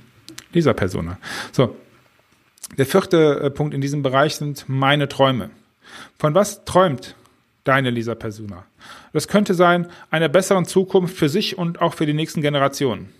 dieser 0.55 0.75
Persona. 0.75 1.19
So. 1.53 1.77
Der 2.79 2.87
vierte 2.87 3.41
äh, 3.41 3.51
Punkt 3.51 3.75
in 3.75 3.81
diesem 3.81 4.03
Bereich 4.03 4.37
sind 4.37 4.65
meine 4.67 5.09
Träume. 5.09 5.51
Von 6.19 6.35
was 6.35 6.65
träumt 6.65 7.15
deine 7.65 7.91
Lisa 7.91 8.15
Persona? 8.15 8.65
Das 9.13 9.29
könnte 9.29 9.55
sein, 9.55 9.87
einer 10.11 10.29
besseren 10.29 10.65
Zukunft 10.65 11.17
für 11.17 11.29
sich 11.29 11.57
und 11.57 11.81
auch 11.81 11.95
für 11.95 12.07
die 12.07 12.13
nächsten 12.13 12.43
Generationen. 12.43 13.13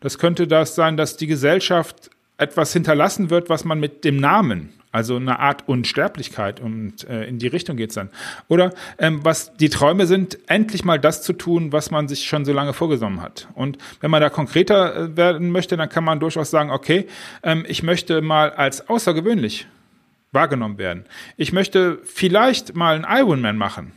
Das 0.00 0.18
könnte 0.18 0.46
das 0.46 0.74
sein, 0.74 0.96
dass 0.96 1.16
die 1.16 1.28
Gesellschaft 1.28 2.10
etwas 2.36 2.72
hinterlassen 2.72 3.30
wird, 3.30 3.48
was 3.48 3.64
man 3.64 3.78
mit 3.78 4.04
dem 4.04 4.16
Namen 4.16 4.72
also 4.92 5.16
eine 5.16 5.38
Art 5.38 5.68
Unsterblichkeit 5.68 6.60
und 6.60 7.08
äh, 7.08 7.24
in 7.24 7.38
die 7.38 7.46
Richtung 7.46 7.76
geht's 7.76 7.94
dann. 7.94 8.10
Oder 8.48 8.72
ähm, 8.98 9.20
was 9.22 9.54
die 9.56 9.68
Träume 9.68 10.06
sind, 10.06 10.38
endlich 10.48 10.84
mal 10.84 10.98
das 10.98 11.22
zu 11.22 11.32
tun, 11.32 11.72
was 11.72 11.90
man 11.90 12.08
sich 12.08 12.26
schon 12.26 12.44
so 12.44 12.52
lange 12.52 12.72
vorgenommen 12.72 13.22
hat. 13.22 13.48
Und 13.54 13.78
wenn 14.00 14.10
man 14.10 14.20
da 14.20 14.30
konkreter 14.30 14.96
äh, 14.96 15.16
werden 15.16 15.52
möchte, 15.52 15.76
dann 15.76 15.88
kann 15.88 16.04
man 16.04 16.18
durchaus 16.18 16.50
sagen, 16.50 16.70
okay, 16.70 17.06
ähm, 17.42 17.64
ich 17.68 17.82
möchte 17.82 18.20
mal 18.20 18.50
als 18.50 18.88
außergewöhnlich 18.88 19.68
wahrgenommen 20.32 20.78
werden. 20.78 21.04
Ich 21.36 21.52
möchte 21.52 21.98
vielleicht 22.04 22.74
mal 22.74 22.96
einen 22.96 23.06
Ironman 23.08 23.56
machen. 23.56 23.92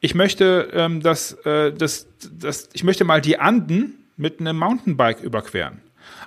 Ich 0.00 0.14
möchte, 0.14 0.70
ähm, 0.72 1.00
dass, 1.00 1.32
äh, 1.44 1.72
das, 1.72 2.08
das, 2.32 2.68
ich 2.72 2.84
möchte 2.84 3.04
mal 3.04 3.20
die 3.20 3.38
Anden 3.38 4.04
mit 4.16 4.40
einem 4.40 4.58
Mountainbike 4.58 5.20
überqueren. 5.20 5.80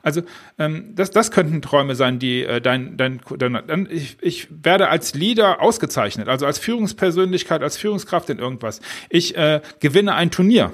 Also 0.03 0.21
ähm, 0.57 0.93
das, 0.95 1.11
das 1.11 1.31
könnten 1.31 1.61
Träume 1.61 1.95
sein, 1.95 2.19
die 2.19 2.43
äh, 2.43 2.61
dein, 2.61 2.97
dein, 2.97 3.21
dein, 3.37 3.59
dein 3.67 3.87
ich, 3.89 4.17
ich 4.21 4.47
werde 4.63 4.89
als 4.89 5.13
Leader 5.13 5.61
ausgezeichnet, 5.61 6.27
also 6.27 6.45
als 6.45 6.59
Führungspersönlichkeit, 6.59 7.61
als 7.61 7.77
Führungskraft 7.77 8.29
in 8.29 8.39
irgendwas. 8.39 8.81
Ich 9.09 9.35
äh, 9.35 9.61
gewinne 9.79 10.15
ein 10.15 10.31
Turnier. 10.31 10.73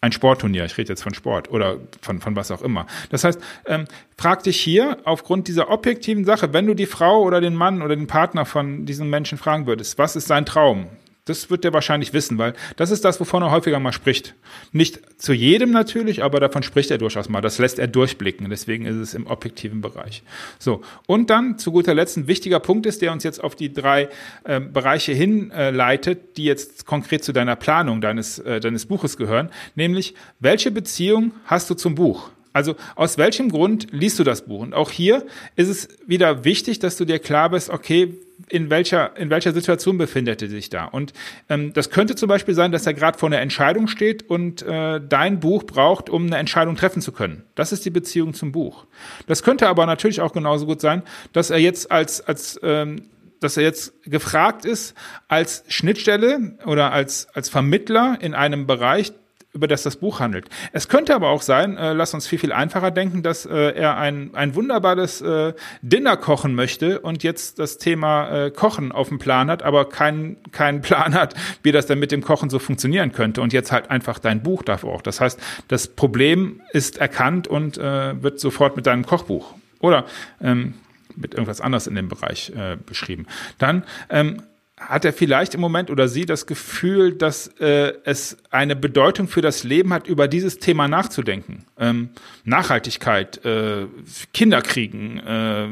Ein 0.00 0.10
Sportturnier, 0.10 0.64
ich 0.64 0.76
rede 0.76 0.88
jetzt 0.88 1.04
von 1.04 1.14
Sport 1.14 1.48
oder 1.52 1.76
von, 2.00 2.20
von 2.20 2.34
was 2.34 2.50
auch 2.50 2.62
immer. 2.62 2.88
Das 3.10 3.22
heißt, 3.22 3.40
ähm, 3.66 3.84
frag 4.18 4.42
dich 4.42 4.60
hier 4.60 4.98
aufgrund 5.04 5.46
dieser 5.46 5.70
objektiven 5.70 6.24
Sache, 6.24 6.52
wenn 6.52 6.66
du 6.66 6.74
die 6.74 6.86
Frau 6.86 7.22
oder 7.22 7.40
den 7.40 7.54
Mann 7.54 7.82
oder 7.82 7.94
den 7.94 8.08
Partner 8.08 8.44
von 8.44 8.84
diesem 8.84 9.08
Menschen 9.10 9.38
fragen 9.38 9.68
würdest, 9.68 9.98
was 9.98 10.16
ist 10.16 10.26
sein 10.26 10.44
Traum? 10.44 10.88
Das 11.24 11.50
wird 11.50 11.64
er 11.64 11.72
wahrscheinlich 11.72 12.12
wissen, 12.12 12.36
weil 12.38 12.54
das 12.74 12.90
ist 12.90 13.04
das, 13.04 13.20
wovon 13.20 13.44
er 13.44 13.52
häufiger 13.52 13.78
mal 13.78 13.92
spricht. 13.92 14.34
Nicht 14.72 15.20
zu 15.20 15.32
jedem 15.32 15.70
natürlich, 15.70 16.24
aber 16.24 16.40
davon 16.40 16.64
spricht 16.64 16.90
er 16.90 16.98
durchaus 16.98 17.28
mal. 17.28 17.40
Das 17.40 17.58
lässt 17.58 17.78
er 17.78 17.86
durchblicken. 17.86 18.50
Deswegen 18.50 18.86
ist 18.86 18.96
es 18.96 19.14
im 19.14 19.28
objektiven 19.28 19.80
Bereich. 19.80 20.24
So. 20.58 20.82
Und 21.06 21.30
dann 21.30 21.58
zu 21.58 21.70
guter 21.70 21.94
Letzt 21.94 22.16
ein 22.16 22.26
wichtiger 22.26 22.58
Punkt 22.58 22.86
ist, 22.86 23.02
der 23.02 23.12
uns 23.12 23.22
jetzt 23.22 23.42
auf 23.42 23.54
die 23.54 23.72
drei 23.72 24.08
äh, 24.42 24.58
Bereiche 24.58 25.12
hinleitet, 25.12 26.18
äh, 26.18 26.22
die 26.36 26.44
jetzt 26.44 26.86
konkret 26.86 27.22
zu 27.22 27.32
deiner 27.32 27.54
Planung 27.54 28.00
deines, 28.00 28.40
äh, 28.40 28.58
deines 28.58 28.86
Buches 28.86 29.16
gehören. 29.16 29.50
Nämlich, 29.76 30.16
welche 30.40 30.72
Beziehung 30.72 31.30
hast 31.44 31.70
du 31.70 31.74
zum 31.74 31.94
Buch? 31.94 32.30
Also 32.52 32.74
aus 32.96 33.16
welchem 33.16 33.48
Grund 33.48 33.92
liest 33.92 34.18
du 34.18 34.24
das 34.24 34.44
Buch? 34.46 34.60
Und 34.60 34.74
auch 34.74 34.90
hier 34.90 35.24
ist 35.54 35.68
es 35.68 35.88
wieder 36.04 36.44
wichtig, 36.44 36.80
dass 36.80 36.96
du 36.96 37.04
dir 37.04 37.18
klar 37.18 37.50
bist, 37.50 37.70
okay, 37.70 38.18
in 38.48 38.70
welcher, 38.70 39.16
in 39.16 39.30
welcher 39.30 39.52
Situation 39.52 39.98
befindet 39.98 40.42
er 40.42 40.48
sich 40.48 40.70
da? 40.70 40.84
Und 40.86 41.12
ähm, 41.48 41.72
das 41.72 41.90
könnte 41.90 42.14
zum 42.14 42.28
Beispiel 42.28 42.54
sein, 42.54 42.72
dass 42.72 42.86
er 42.86 42.94
gerade 42.94 43.18
vor 43.18 43.28
einer 43.28 43.40
Entscheidung 43.40 43.88
steht 43.88 44.28
und 44.28 44.62
äh, 44.62 45.00
dein 45.06 45.40
Buch 45.40 45.64
braucht, 45.64 46.10
um 46.10 46.26
eine 46.26 46.36
Entscheidung 46.36 46.76
treffen 46.76 47.02
zu 47.02 47.12
können. 47.12 47.44
Das 47.54 47.72
ist 47.72 47.84
die 47.84 47.90
Beziehung 47.90 48.34
zum 48.34 48.52
Buch. 48.52 48.86
Das 49.26 49.42
könnte 49.42 49.68
aber 49.68 49.86
natürlich 49.86 50.20
auch 50.20 50.32
genauso 50.32 50.66
gut 50.66 50.80
sein, 50.80 51.02
dass 51.32 51.50
er 51.50 51.58
jetzt 51.58 51.90
als, 51.90 52.20
als 52.20 52.58
ähm, 52.62 53.02
dass 53.42 53.56
er 53.56 53.64
jetzt 53.64 54.02
gefragt 54.04 54.64
ist 54.64 54.94
als 55.28 55.64
Schnittstelle 55.68 56.56
oder 56.64 56.92
als, 56.92 57.28
als 57.34 57.48
Vermittler 57.48 58.18
in 58.20 58.34
einem 58.34 58.66
Bereich, 58.66 59.12
über 59.52 59.68
das 59.68 59.82
das 59.82 59.96
Buch 59.96 60.20
handelt. 60.20 60.48
Es 60.72 60.88
könnte 60.88 61.14
aber 61.14 61.28
auch 61.28 61.42
sein, 61.42 61.76
äh, 61.76 61.92
lass 61.92 62.14
uns 62.14 62.26
viel, 62.26 62.38
viel 62.38 62.52
einfacher 62.52 62.90
denken, 62.90 63.22
dass 63.22 63.44
äh, 63.44 63.72
er 63.72 63.98
ein, 63.98 64.30
ein 64.34 64.54
wunderbares 64.54 65.20
äh, 65.20 65.52
Dinner 65.82 66.16
kochen 66.16 66.54
möchte 66.54 67.00
und 67.00 67.22
jetzt 67.22 67.58
das 67.58 67.78
Thema 67.78 68.46
äh, 68.46 68.50
Kochen 68.50 68.92
auf 68.92 69.08
dem 69.08 69.18
Plan 69.18 69.50
hat, 69.50 69.62
aber 69.62 69.88
keinen 69.88 70.42
keinen 70.52 70.80
Plan 70.80 71.14
hat, 71.14 71.34
wie 71.62 71.72
das 71.72 71.86
dann 71.86 71.98
mit 71.98 72.12
dem 72.12 72.22
Kochen 72.22 72.48
so 72.48 72.58
funktionieren 72.58 73.12
könnte 73.12 73.42
und 73.42 73.52
jetzt 73.52 73.72
halt 73.72 73.90
einfach 73.90 74.18
dein 74.18 74.42
Buch 74.42 74.62
dafür 74.62 74.90
auch. 74.90 75.02
Das 75.02 75.20
heißt, 75.20 75.38
das 75.68 75.86
Problem 75.88 76.62
ist 76.72 76.98
erkannt 76.98 77.46
und 77.46 77.76
äh, 77.76 78.22
wird 78.22 78.40
sofort 78.40 78.76
mit 78.76 78.86
deinem 78.86 79.04
Kochbuch 79.04 79.54
oder 79.80 80.06
ähm, 80.40 80.74
mit 81.14 81.34
irgendwas 81.34 81.60
anderes 81.60 81.86
in 81.86 81.94
dem 81.94 82.08
Bereich 82.08 82.52
äh, 82.56 82.76
beschrieben. 82.76 83.26
Dann 83.58 83.84
ähm, 84.08 84.42
hat 84.88 85.04
er 85.04 85.12
vielleicht 85.12 85.54
im 85.54 85.60
Moment 85.60 85.90
oder 85.90 86.08
sie 86.08 86.26
das 86.26 86.46
Gefühl, 86.46 87.14
dass 87.14 87.48
äh, 87.60 87.92
es 88.04 88.36
eine 88.50 88.76
Bedeutung 88.76 89.28
für 89.28 89.40
das 89.40 89.64
Leben 89.64 89.92
hat, 89.92 90.06
über 90.06 90.28
dieses 90.28 90.58
Thema 90.58 90.88
nachzudenken? 90.88 91.64
Ähm, 91.78 92.10
Nachhaltigkeit, 92.44 93.44
äh, 93.44 93.86
Kinderkriegen, 94.32 95.18
äh, 95.18 95.68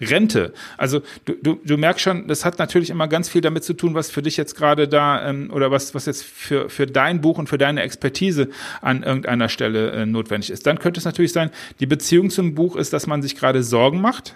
Rente. 0.00 0.52
Also 0.76 1.00
du, 1.24 1.34
du, 1.42 1.60
du 1.64 1.76
merkst 1.76 2.02
schon, 2.02 2.28
das 2.28 2.44
hat 2.44 2.58
natürlich 2.58 2.90
immer 2.90 3.08
ganz 3.08 3.28
viel 3.28 3.40
damit 3.40 3.64
zu 3.64 3.72
tun, 3.72 3.94
was 3.94 4.10
für 4.10 4.22
dich 4.22 4.36
jetzt 4.36 4.54
gerade 4.56 4.88
da 4.88 5.28
ähm, 5.28 5.50
oder 5.52 5.70
was, 5.70 5.94
was 5.94 6.06
jetzt 6.06 6.24
für, 6.24 6.68
für 6.68 6.86
dein 6.86 7.20
Buch 7.20 7.38
und 7.38 7.48
für 7.48 7.58
deine 7.58 7.82
Expertise 7.82 8.48
an 8.82 9.02
irgendeiner 9.02 9.48
Stelle 9.48 9.92
äh, 9.92 10.06
notwendig 10.06 10.50
ist. 10.50 10.66
Dann 10.66 10.78
könnte 10.78 10.98
es 10.98 11.04
natürlich 11.04 11.32
sein, 11.32 11.50
die 11.80 11.86
Beziehung 11.86 12.30
zum 12.30 12.54
Buch 12.54 12.76
ist, 12.76 12.92
dass 12.92 13.06
man 13.06 13.22
sich 13.22 13.36
gerade 13.36 13.62
Sorgen 13.62 14.00
macht 14.00 14.34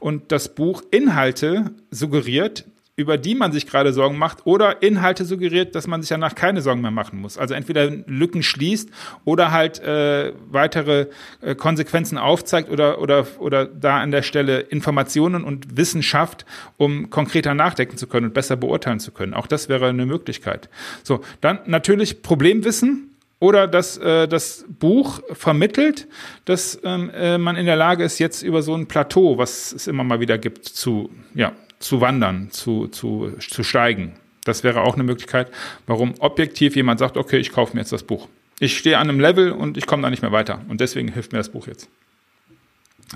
und 0.00 0.32
das 0.32 0.54
Buch 0.54 0.82
Inhalte 0.90 1.70
suggeriert, 1.90 2.64
über 2.96 3.18
die 3.18 3.34
man 3.34 3.52
sich 3.52 3.66
gerade 3.66 3.92
Sorgen 3.92 4.16
macht, 4.16 4.46
oder 4.46 4.82
Inhalte 4.82 5.26
suggeriert, 5.26 5.74
dass 5.74 5.86
man 5.86 6.00
sich 6.00 6.08
danach 6.08 6.34
keine 6.34 6.62
Sorgen 6.62 6.80
mehr 6.80 6.90
machen 6.90 7.20
muss. 7.20 7.36
Also 7.36 7.52
entweder 7.52 7.90
Lücken 7.90 8.42
schließt 8.42 8.90
oder 9.24 9.52
halt 9.52 9.78
äh, 9.80 10.32
weitere 10.50 11.06
äh, 11.42 11.54
Konsequenzen 11.54 12.16
aufzeigt 12.16 12.70
oder, 12.70 13.00
oder, 13.00 13.26
oder 13.38 13.66
da 13.66 13.98
an 13.98 14.10
der 14.10 14.22
Stelle 14.22 14.60
Informationen 14.60 15.44
und 15.44 15.76
Wissen 15.76 16.02
schafft, 16.02 16.46
um 16.78 17.10
konkreter 17.10 17.54
nachdenken 17.54 17.98
zu 17.98 18.06
können 18.06 18.26
und 18.26 18.34
besser 18.34 18.56
beurteilen 18.56 18.98
zu 18.98 19.12
können. 19.12 19.34
Auch 19.34 19.46
das 19.46 19.68
wäre 19.68 19.88
eine 19.88 20.06
Möglichkeit. 20.06 20.70
So, 21.02 21.20
dann 21.42 21.58
natürlich 21.66 22.22
Problemwissen 22.22 23.10
oder 23.38 23.68
dass 23.68 23.98
äh, 23.98 24.26
das 24.26 24.64
Buch 24.68 25.20
vermittelt, 25.32 26.08
dass 26.46 26.80
ähm, 26.82 27.10
äh, 27.10 27.36
man 27.36 27.56
in 27.56 27.66
der 27.66 27.76
Lage 27.76 28.04
ist, 28.04 28.18
jetzt 28.18 28.42
über 28.42 28.62
so 28.62 28.74
ein 28.74 28.86
Plateau, 28.86 29.36
was 29.36 29.72
es 29.72 29.86
immer 29.86 30.04
mal 30.04 30.20
wieder 30.20 30.38
gibt, 30.38 30.64
zu, 30.64 31.10
ja, 31.34 31.52
zu 31.86 32.00
wandern, 32.00 32.50
zu, 32.50 32.88
zu, 32.88 33.32
zu 33.38 33.62
steigen. 33.62 34.14
Das 34.44 34.62
wäre 34.62 34.82
auch 34.82 34.94
eine 34.94 35.04
Möglichkeit, 35.04 35.50
warum 35.86 36.14
objektiv 36.20 36.76
jemand 36.76 36.98
sagt, 36.98 37.16
okay, 37.16 37.38
ich 37.38 37.52
kaufe 37.52 37.74
mir 37.74 37.80
jetzt 37.80 37.92
das 37.92 38.04
Buch. 38.04 38.28
Ich 38.58 38.78
stehe 38.78 38.98
an 38.98 39.08
einem 39.08 39.20
Level 39.20 39.52
und 39.52 39.76
ich 39.76 39.86
komme 39.86 40.02
da 40.02 40.10
nicht 40.10 40.22
mehr 40.22 40.32
weiter. 40.32 40.62
Und 40.68 40.80
deswegen 40.80 41.12
hilft 41.12 41.32
mir 41.32 41.38
das 41.38 41.50
Buch 41.50 41.66
jetzt. 41.66 41.88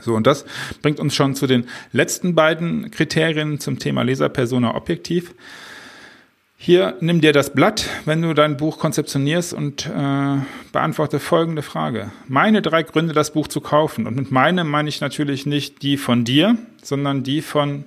So, 0.02 0.14
und 0.14 0.26
das 0.26 0.44
bringt 0.82 1.00
uns 1.00 1.14
schon 1.14 1.34
zu 1.34 1.46
den 1.46 1.66
letzten 1.92 2.34
beiden 2.34 2.90
Kriterien 2.90 3.58
zum 3.58 3.78
Thema 3.78 4.02
Leserpersona 4.02 4.74
objektiv. 4.74 5.34
Hier 6.56 6.96
nimm 7.00 7.22
dir 7.22 7.32
das 7.32 7.54
Blatt, 7.54 7.88
wenn 8.04 8.20
du 8.20 8.34
dein 8.34 8.58
Buch 8.58 8.78
konzeptionierst 8.78 9.54
und 9.54 9.86
äh, 9.86 10.36
beantworte 10.72 11.18
folgende 11.18 11.62
Frage. 11.62 12.12
Meine 12.28 12.60
drei 12.60 12.82
Gründe, 12.82 13.14
das 13.14 13.32
Buch 13.32 13.48
zu 13.48 13.60
kaufen. 13.62 14.06
Und 14.06 14.14
mit 14.14 14.30
meine 14.30 14.64
meine 14.64 14.90
ich 14.90 15.00
natürlich 15.00 15.46
nicht 15.46 15.82
die 15.82 15.96
von 15.96 16.24
dir, 16.24 16.58
sondern 16.82 17.22
die 17.22 17.40
von 17.40 17.84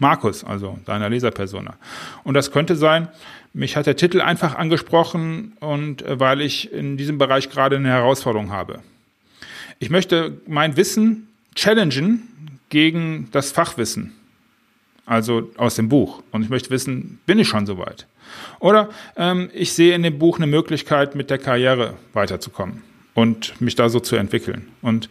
Markus, 0.00 0.42
also 0.42 0.78
deiner 0.86 1.08
Leserpersona. 1.08 1.74
Und 2.24 2.34
das 2.34 2.50
könnte 2.50 2.74
sein, 2.74 3.08
mich 3.52 3.76
hat 3.76 3.86
der 3.86 3.96
Titel 3.96 4.20
einfach 4.20 4.54
angesprochen 4.56 5.52
und 5.60 6.02
äh, 6.02 6.18
weil 6.18 6.40
ich 6.40 6.72
in 6.72 6.96
diesem 6.96 7.18
Bereich 7.18 7.50
gerade 7.50 7.76
eine 7.76 7.88
Herausforderung 7.88 8.50
habe. 8.50 8.80
Ich 9.78 9.90
möchte 9.90 10.40
mein 10.46 10.76
Wissen 10.76 11.28
challengen 11.54 12.58
gegen 12.68 13.28
das 13.32 13.52
Fachwissen 13.52 14.12
also 15.06 15.50
aus 15.56 15.74
dem 15.74 15.88
Buch. 15.88 16.22
Und 16.30 16.42
ich 16.42 16.50
möchte 16.50 16.70
wissen, 16.70 17.18
bin 17.26 17.40
ich 17.40 17.48
schon 17.48 17.66
soweit? 17.66 18.06
Oder 18.60 18.90
ähm, 19.16 19.50
ich 19.52 19.72
sehe 19.72 19.94
in 19.94 20.04
dem 20.04 20.20
Buch 20.20 20.36
eine 20.36 20.46
Möglichkeit, 20.46 21.16
mit 21.16 21.30
der 21.30 21.38
Karriere 21.38 21.94
weiterzukommen 22.12 22.84
und 23.14 23.60
mich 23.60 23.74
da 23.74 23.88
so 23.88 24.00
zu 24.00 24.16
entwickeln. 24.16 24.68
Und 24.82 25.08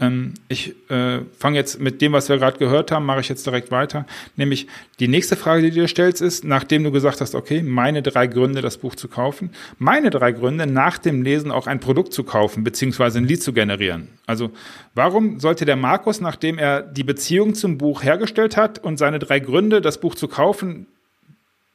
ähm, 0.00 0.34
ich 0.48 0.74
äh, 0.90 1.20
fange 1.36 1.58
jetzt 1.58 1.80
mit 1.80 2.00
dem, 2.00 2.12
was 2.12 2.28
wir 2.28 2.38
gerade 2.38 2.58
gehört 2.58 2.90
haben, 2.90 3.04
mache 3.04 3.20
ich 3.20 3.28
jetzt 3.28 3.44
direkt 3.44 3.70
weiter. 3.70 4.06
Nämlich 4.36 4.66
die 4.98 5.08
nächste 5.08 5.36
Frage, 5.36 5.62
die 5.62 5.68
du 5.68 5.74
dir 5.80 5.88
stellst, 5.88 6.22
ist, 6.22 6.44
nachdem 6.44 6.84
du 6.84 6.90
gesagt 6.90 7.20
hast, 7.20 7.34
okay, 7.34 7.62
meine 7.62 8.02
drei 8.02 8.26
Gründe, 8.26 8.62
das 8.62 8.78
Buch 8.78 8.94
zu 8.94 9.08
kaufen, 9.08 9.50
meine 9.78 10.10
drei 10.10 10.32
Gründe, 10.32 10.66
nach 10.66 10.98
dem 10.98 11.22
Lesen 11.22 11.50
auch 11.50 11.66
ein 11.66 11.80
Produkt 11.80 12.12
zu 12.12 12.24
kaufen, 12.24 12.64
beziehungsweise 12.64 13.18
ein 13.18 13.26
Lied 13.26 13.42
zu 13.42 13.52
generieren. 13.52 14.08
Also 14.26 14.50
warum 14.94 15.38
sollte 15.40 15.64
der 15.64 15.76
Markus, 15.76 16.20
nachdem 16.20 16.58
er 16.58 16.82
die 16.82 17.04
Beziehung 17.04 17.54
zum 17.54 17.76
Buch 17.76 18.02
hergestellt 18.02 18.56
hat 18.56 18.78
und 18.78 18.96
seine 18.96 19.18
drei 19.18 19.40
Gründe, 19.40 19.80
das 19.80 20.00
Buch 20.00 20.14
zu 20.14 20.28
kaufen, 20.28 20.86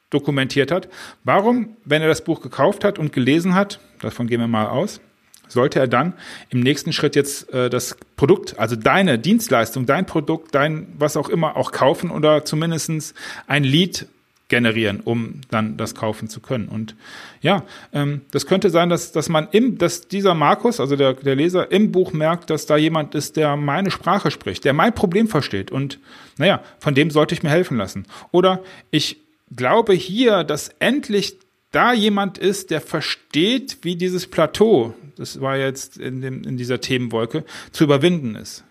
dokumentiert 0.09 0.71
hat, 0.71 0.87
warum, 1.23 1.75
wenn 1.83 2.01
er 2.01 2.07
das 2.07 2.23
Buch 2.23 2.41
gekauft 2.41 2.83
hat 2.83 2.97
und 2.97 3.11
gelesen 3.11 3.53
hat, 3.53 3.79
davon 4.01 4.27
gehen 4.27 4.39
wir 4.39 4.47
mal 4.47 4.67
aus, 4.67 5.01
sollte 5.47 5.79
er 5.79 5.87
dann 5.87 6.13
im 6.49 6.59
nächsten 6.59 6.93
Schritt 6.93 7.15
jetzt 7.15 7.51
äh, 7.53 7.69
das 7.69 7.97
Produkt, 8.15 8.57
also 8.59 8.75
deine 8.75 9.19
Dienstleistung, 9.19 9.85
dein 9.85 10.05
Produkt, 10.05 10.55
dein 10.55 10.87
was 10.97 11.17
auch 11.17 11.29
immer 11.29 11.55
auch 11.57 11.71
kaufen 11.71 12.11
oder 12.11 12.45
zumindestens 12.45 13.13
ein 13.47 13.63
Lead 13.63 14.07
generieren, 14.47 14.99
um 14.99 15.41
dann 15.49 15.77
das 15.77 15.95
kaufen 15.95 16.29
zu 16.29 16.39
können. 16.39 16.67
Und 16.67 16.95
ja, 17.41 17.63
ähm, 17.93 18.21
das 18.31 18.45
könnte 18.45 18.69
sein, 18.69 18.89
dass, 18.89 19.11
dass 19.11 19.27
man 19.27 19.47
im, 19.51 19.77
dass 19.77 20.07
dieser 20.07 20.35
Markus, 20.35 20.79
also 20.79 20.95
der, 20.95 21.13
der 21.13 21.35
Leser, 21.35 21.71
im 21.71 21.91
Buch 21.91 22.13
merkt, 22.13 22.49
dass 22.49 22.65
da 22.65 22.77
jemand 22.77 23.15
ist, 23.15 23.37
der 23.37 23.55
meine 23.55 23.89
Sprache 23.89 24.29
spricht, 24.29 24.63
der 24.63 24.73
mein 24.73 24.93
Problem 24.93 25.27
versteht. 25.27 25.71
Und 25.71 25.99
naja, 26.37 26.61
von 26.79 26.93
dem 26.93 27.09
sollte 27.09 27.33
ich 27.33 27.41
mir 27.41 27.49
helfen 27.49 27.77
lassen. 27.77 28.05
Oder 28.31 28.61
ich 28.91 29.17
glaube 29.55 29.93
hier, 29.93 30.43
dass 30.43 30.69
endlich 30.79 31.39
da 31.75 31.93
jemand 31.93 32.37
ist, 32.37 32.71
der 32.71 32.79
versteht, 32.79 33.79
wie 33.81 33.97
dieses 33.97 34.27
Plateau, 34.27 34.93
das 35.17 35.41
war 35.41 35.57
jetzt 35.57 35.97
in, 35.97 36.21
dem, 36.21 36.43
in 36.43 36.55
dieser 36.55 36.79
Themenwolke, 36.79 37.43
zu 37.71 37.83
überwinden 37.83 38.35
ist. 38.35 38.63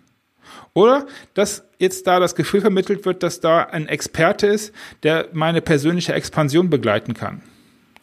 Oder 0.72 1.06
dass 1.34 1.64
jetzt 1.78 2.06
da 2.06 2.18
das 2.18 2.34
Gefühl 2.34 2.62
vermittelt 2.62 3.04
wird, 3.04 3.22
dass 3.22 3.40
da 3.40 3.62
ein 3.64 3.88
Experte 3.88 4.46
ist, 4.46 4.74
der 5.02 5.28
meine 5.32 5.60
persönliche 5.60 6.14
Expansion 6.14 6.70
begleiten 6.70 7.14
kann. 7.14 7.42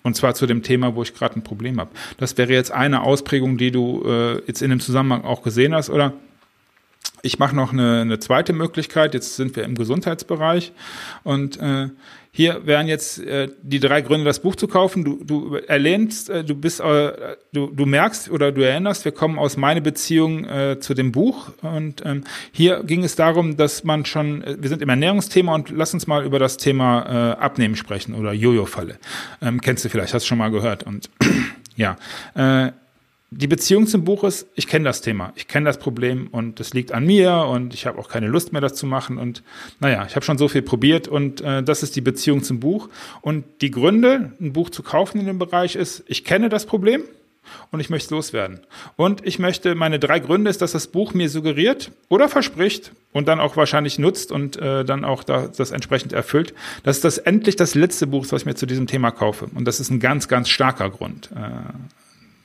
Und 0.03 0.15
zwar 0.15 0.35
zu 0.35 0.45
dem 0.45 0.63
Thema, 0.63 0.95
wo 0.95 1.03
ich 1.03 1.13
gerade 1.13 1.35
ein 1.35 1.43
Problem 1.43 1.79
habe. 1.79 1.91
Das 2.17 2.37
wäre 2.37 2.53
jetzt 2.53 2.71
eine 2.71 3.01
Ausprägung, 3.01 3.57
die 3.57 3.71
du 3.71 4.03
äh, 4.05 4.41
jetzt 4.45 4.61
in 4.61 4.69
dem 4.69 4.79
Zusammenhang 4.79 5.23
auch 5.23 5.43
gesehen 5.43 5.75
hast. 5.75 5.89
Oder 5.89 6.13
ich 7.23 7.39
mache 7.39 7.55
noch 7.55 7.71
eine, 7.71 8.01
eine 8.01 8.19
zweite 8.19 8.53
Möglichkeit. 8.53 9.13
Jetzt 9.13 9.35
sind 9.35 9.55
wir 9.55 9.63
im 9.63 9.75
Gesundheitsbereich 9.75 10.73
und 11.23 11.59
äh, 11.59 11.89
hier 12.33 12.65
wären 12.65 12.87
jetzt 12.87 13.19
äh, 13.19 13.49
die 13.61 13.81
drei 13.81 13.99
Gründe, 14.01 14.23
das 14.23 14.39
Buch 14.39 14.55
zu 14.55 14.69
kaufen. 14.69 15.03
Du, 15.03 15.21
du 15.21 15.55
erlehnst, 15.55 16.29
äh, 16.29 16.45
du 16.45 16.55
bist, 16.55 16.79
äh, 16.79 17.35
du, 17.51 17.67
du 17.67 17.85
merkst 17.85 18.31
oder 18.31 18.53
du 18.53 18.61
erinnerst, 18.61 19.03
wir 19.03 19.11
kommen 19.11 19.37
aus 19.37 19.57
meiner 19.57 19.81
Beziehung 19.81 20.45
äh, 20.45 20.79
zu 20.79 20.93
dem 20.93 21.11
Buch. 21.11 21.51
Und 21.61 22.03
ähm, 22.05 22.23
hier 22.53 22.83
ging 22.83 23.03
es 23.03 23.17
darum, 23.17 23.57
dass 23.57 23.83
man 23.83 24.05
schon, 24.05 24.43
äh, 24.43 24.55
wir 24.59 24.69
sind 24.69 24.81
im 24.81 24.87
Ernährungsthema 24.87 25.53
und 25.53 25.71
lass 25.71 25.93
uns 25.93 26.07
mal 26.07 26.23
über 26.23 26.39
das 26.39 26.55
Thema 26.55 27.33
äh, 27.33 27.41
Abnehmen 27.41 27.75
sprechen 27.75 28.15
oder 28.15 28.31
Jojo-Falle. 28.31 28.97
Ähm, 29.41 29.59
kennst 29.59 29.83
du 29.83 29.89
vielleicht, 29.89 30.13
hast 30.13 30.23
du 30.23 30.27
schon 30.29 30.37
mal 30.37 30.51
gehört. 30.51 30.83
Und 30.83 31.09
ja, 31.75 31.97
äh, 32.35 32.71
die 33.33 33.47
Beziehung 33.47 33.87
zum 33.87 34.03
Buch 34.03 34.25
ist, 34.25 34.47
ich 34.55 34.67
kenne 34.67 34.83
das 34.83 34.99
Thema, 34.99 35.31
ich 35.35 35.47
kenne 35.47 35.65
das 35.65 35.79
Problem 35.79 36.27
und 36.27 36.59
es 36.59 36.73
liegt 36.73 36.91
an 36.91 37.05
mir 37.05 37.45
und 37.49 37.73
ich 37.73 37.85
habe 37.85 37.97
auch 37.97 38.09
keine 38.09 38.27
Lust 38.27 38.51
mehr, 38.51 38.59
das 38.59 38.75
zu 38.75 38.85
machen. 38.85 39.17
Und 39.17 39.41
naja, 39.79 40.05
ich 40.05 40.15
habe 40.15 40.25
schon 40.25 40.37
so 40.37 40.49
viel 40.49 40.61
probiert 40.61 41.07
und 41.07 41.39
äh, 41.39 41.63
das 41.63 41.81
ist 41.81 41.95
die 41.95 42.01
Beziehung 42.01 42.43
zum 42.43 42.59
Buch. 42.59 42.89
Und 43.21 43.45
die 43.61 43.71
Gründe, 43.71 44.33
ein 44.41 44.51
Buch 44.51 44.69
zu 44.69 44.83
kaufen 44.83 45.17
in 45.17 45.27
dem 45.27 45.39
Bereich 45.39 45.77
ist, 45.77 46.03
ich 46.07 46.25
kenne 46.25 46.49
das 46.49 46.65
Problem 46.65 47.03
und 47.71 47.79
ich 47.79 47.89
möchte 47.89 48.13
loswerden. 48.13 48.59
Und 48.97 49.25
ich 49.25 49.39
möchte, 49.39 49.75
meine 49.75 49.97
drei 49.97 50.19
Gründe 50.19 50.49
ist, 50.49 50.61
dass 50.61 50.73
das 50.73 50.87
Buch 50.87 51.13
mir 51.13 51.29
suggeriert 51.29 51.93
oder 52.09 52.27
verspricht 52.27 52.91
und 53.13 53.29
dann 53.29 53.39
auch 53.39 53.55
wahrscheinlich 53.55 53.97
nutzt 53.97 54.33
und 54.33 54.57
äh, 54.57 54.83
dann 54.83 55.05
auch 55.05 55.23
da, 55.23 55.47
das 55.47 55.71
entsprechend 55.71 56.11
erfüllt, 56.11 56.53
dass 56.83 56.99
das 56.99 57.17
endlich 57.17 57.55
das 57.55 57.75
letzte 57.75 58.07
Buch 58.07 58.25
ist, 58.25 58.33
was 58.33 58.41
ich 58.41 58.45
mir 58.45 58.55
zu 58.55 58.65
diesem 58.65 58.87
Thema 58.87 59.11
kaufe. 59.11 59.47
Und 59.55 59.63
das 59.63 59.79
ist 59.79 59.89
ein 59.89 60.01
ganz, 60.01 60.27
ganz 60.27 60.49
starker 60.49 60.89
Grund. 60.89 61.29
Äh, 61.33 62.00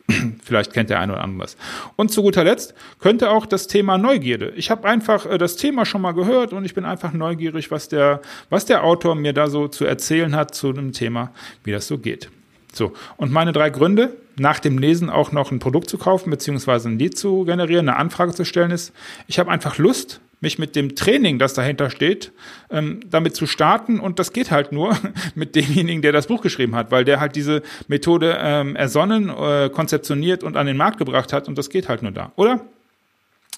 Vielleicht 0.42 0.72
kennt 0.72 0.90
der 0.90 1.00
eine 1.00 1.12
oder 1.12 1.22
andere 1.22 1.42
das. 1.42 1.56
Und 1.96 2.10
zu 2.10 2.22
guter 2.22 2.44
Letzt 2.44 2.74
könnte 3.00 3.30
auch 3.30 3.46
das 3.46 3.66
Thema 3.66 3.98
Neugierde. 3.98 4.52
Ich 4.56 4.70
habe 4.70 4.86
einfach 4.88 5.26
äh, 5.26 5.38
das 5.38 5.56
Thema 5.56 5.84
schon 5.84 6.00
mal 6.00 6.12
gehört 6.12 6.52
und 6.52 6.64
ich 6.64 6.74
bin 6.74 6.84
einfach 6.84 7.12
neugierig, 7.12 7.70
was 7.70 7.88
der, 7.88 8.20
was 8.50 8.64
der 8.64 8.84
Autor 8.84 9.14
mir 9.14 9.32
da 9.32 9.48
so 9.48 9.68
zu 9.68 9.84
erzählen 9.84 10.36
hat 10.36 10.54
zu 10.54 10.72
dem 10.72 10.92
Thema, 10.92 11.32
wie 11.64 11.72
das 11.72 11.86
so 11.86 11.98
geht. 11.98 12.30
So, 12.72 12.92
und 13.16 13.32
meine 13.32 13.52
drei 13.52 13.70
Gründe, 13.70 14.16
nach 14.38 14.58
dem 14.58 14.78
Lesen 14.78 15.08
auch 15.08 15.32
noch 15.32 15.50
ein 15.50 15.60
Produkt 15.60 15.88
zu 15.88 15.96
kaufen, 15.96 16.30
beziehungsweise 16.30 16.90
ein 16.90 16.98
Lied 16.98 17.16
zu 17.16 17.44
generieren, 17.44 17.88
eine 17.88 17.98
Anfrage 17.98 18.34
zu 18.34 18.44
stellen, 18.44 18.70
ist, 18.70 18.92
ich 19.26 19.38
habe 19.38 19.50
einfach 19.50 19.78
Lust, 19.78 20.20
mich 20.40 20.58
mit 20.58 20.76
dem 20.76 20.94
Training, 20.94 21.38
das 21.38 21.54
dahinter 21.54 21.90
steht, 21.90 22.32
ähm, 22.70 23.00
damit 23.10 23.34
zu 23.34 23.46
starten. 23.46 24.00
Und 24.00 24.18
das 24.18 24.32
geht 24.32 24.50
halt 24.50 24.72
nur 24.72 24.96
mit 25.34 25.54
demjenigen, 25.54 26.02
der 26.02 26.12
das 26.12 26.26
Buch 26.26 26.42
geschrieben 26.42 26.74
hat, 26.74 26.90
weil 26.90 27.04
der 27.04 27.20
halt 27.20 27.36
diese 27.36 27.62
Methode 27.88 28.38
ähm, 28.40 28.76
ersonnen, 28.76 29.30
äh, 29.30 29.70
konzeptioniert 29.70 30.44
und 30.44 30.56
an 30.56 30.66
den 30.66 30.76
Markt 30.76 30.98
gebracht 30.98 31.32
hat. 31.32 31.48
Und 31.48 31.56
das 31.56 31.70
geht 31.70 31.88
halt 31.88 32.02
nur 32.02 32.12
da, 32.12 32.32
oder? 32.36 32.60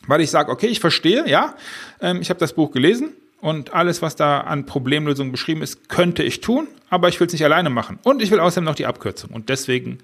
Weil 0.06 0.20
ich 0.20 0.30
sage, 0.30 0.50
okay, 0.50 0.68
ich 0.68 0.80
verstehe, 0.80 1.28
ja, 1.28 1.54
ähm, 2.00 2.20
ich 2.20 2.30
habe 2.30 2.40
das 2.40 2.52
Buch 2.52 2.70
gelesen 2.70 3.10
und 3.40 3.72
alles, 3.74 4.02
was 4.02 4.16
da 4.16 4.40
an 4.40 4.66
Problemlösungen 4.66 5.32
beschrieben 5.32 5.62
ist, 5.62 5.88
könnte 5.88 6.22
ich 6.22 6.40
tun, 6.40 6.68
aber 6.90 7.08
ich 7.08 7.20
will 7.20 7.26
es 7.26 7.32
nicht 7.32 7.44
alleine 7.44 7.70
machen. 7.70 7.98
Und 8.02 8.22
ich 8.22 8.30
will 8.30 8.40
außerdem 8.40 8.64
noch 8.64 8.74
die 8.74 8.86
Abkürzung. 8.86 9.30
Und 9.30 9.48
deswegen 9.48 9.98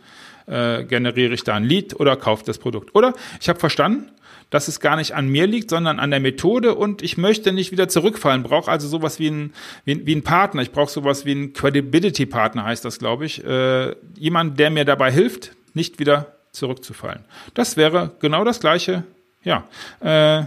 äh, 0.47 0.85
generiere 0.85 1.35
ich 1.35 1.43
da 1.43 1.55
ein 1.55 1.65
Lead 1.65 1.99
oder 1.99 2.17
kaufe 2.17 2.45
das 2.45 2.59
Produkt. 2.59 2.95
Oder 2.95 3.15
ich 3.41 3.49
habe 3.49 3.59
verstanden, 3.59 4.11
dass 4.55 4.69
es 4.69 4.79
gar 4.79 4.95
nicht 4.95 5.17
an 5.17 5.27
mir 5.27 5.49
liegt, 5.49 5.71
sondern 5.71 5.99
an 5.99 6.13
der 6.13 6.21
Methode 6.21 6.77
und 6.77 7.03
ich 7.03 7.19
möchte 7.19 7.53
nicht 7.53 7.73
wieder 7.73 7.89
zurückfallen. 7.89 8.45
Brauche 8.45 8.71
also 8.71 8.87
sowas 8.87 9.19
wie 9.19 9.27
ein, 9.27 9.53
wie, 9.85 10.07
wie 10.07 10.15
ein 10.15 10.23
Partner. 10.23 10.63
Ich 10.63 10.71
brauche 10.71 10.93
sowas 10.93 11.25
wie 11.25 11.33
ein 11.33 11.55
Credibility-Partner, 11.55 12.65
heißt 12.65 12.85
das, 12.85 13.01
glaube 13.01 13.27
ich. 13.27 13.45
Äh, 13.45 13.97
jemand, 14.17 14.61
der 14.61 14.71
mir 14.71 14.85
dabei 14.85 15.11
hilft, 15.11 15.57
nicht 15.73 15.99
wieder 15.99 16.37
zurückzufallen. 16.53 17.25
Das 17.55 17.77
wäre 17.77 18.13
genau 18.21 18.45
das 18.45 18.61
Gleiche, 18.61 19.03
ja, 19.43 19.67
äh, 19.99 20.45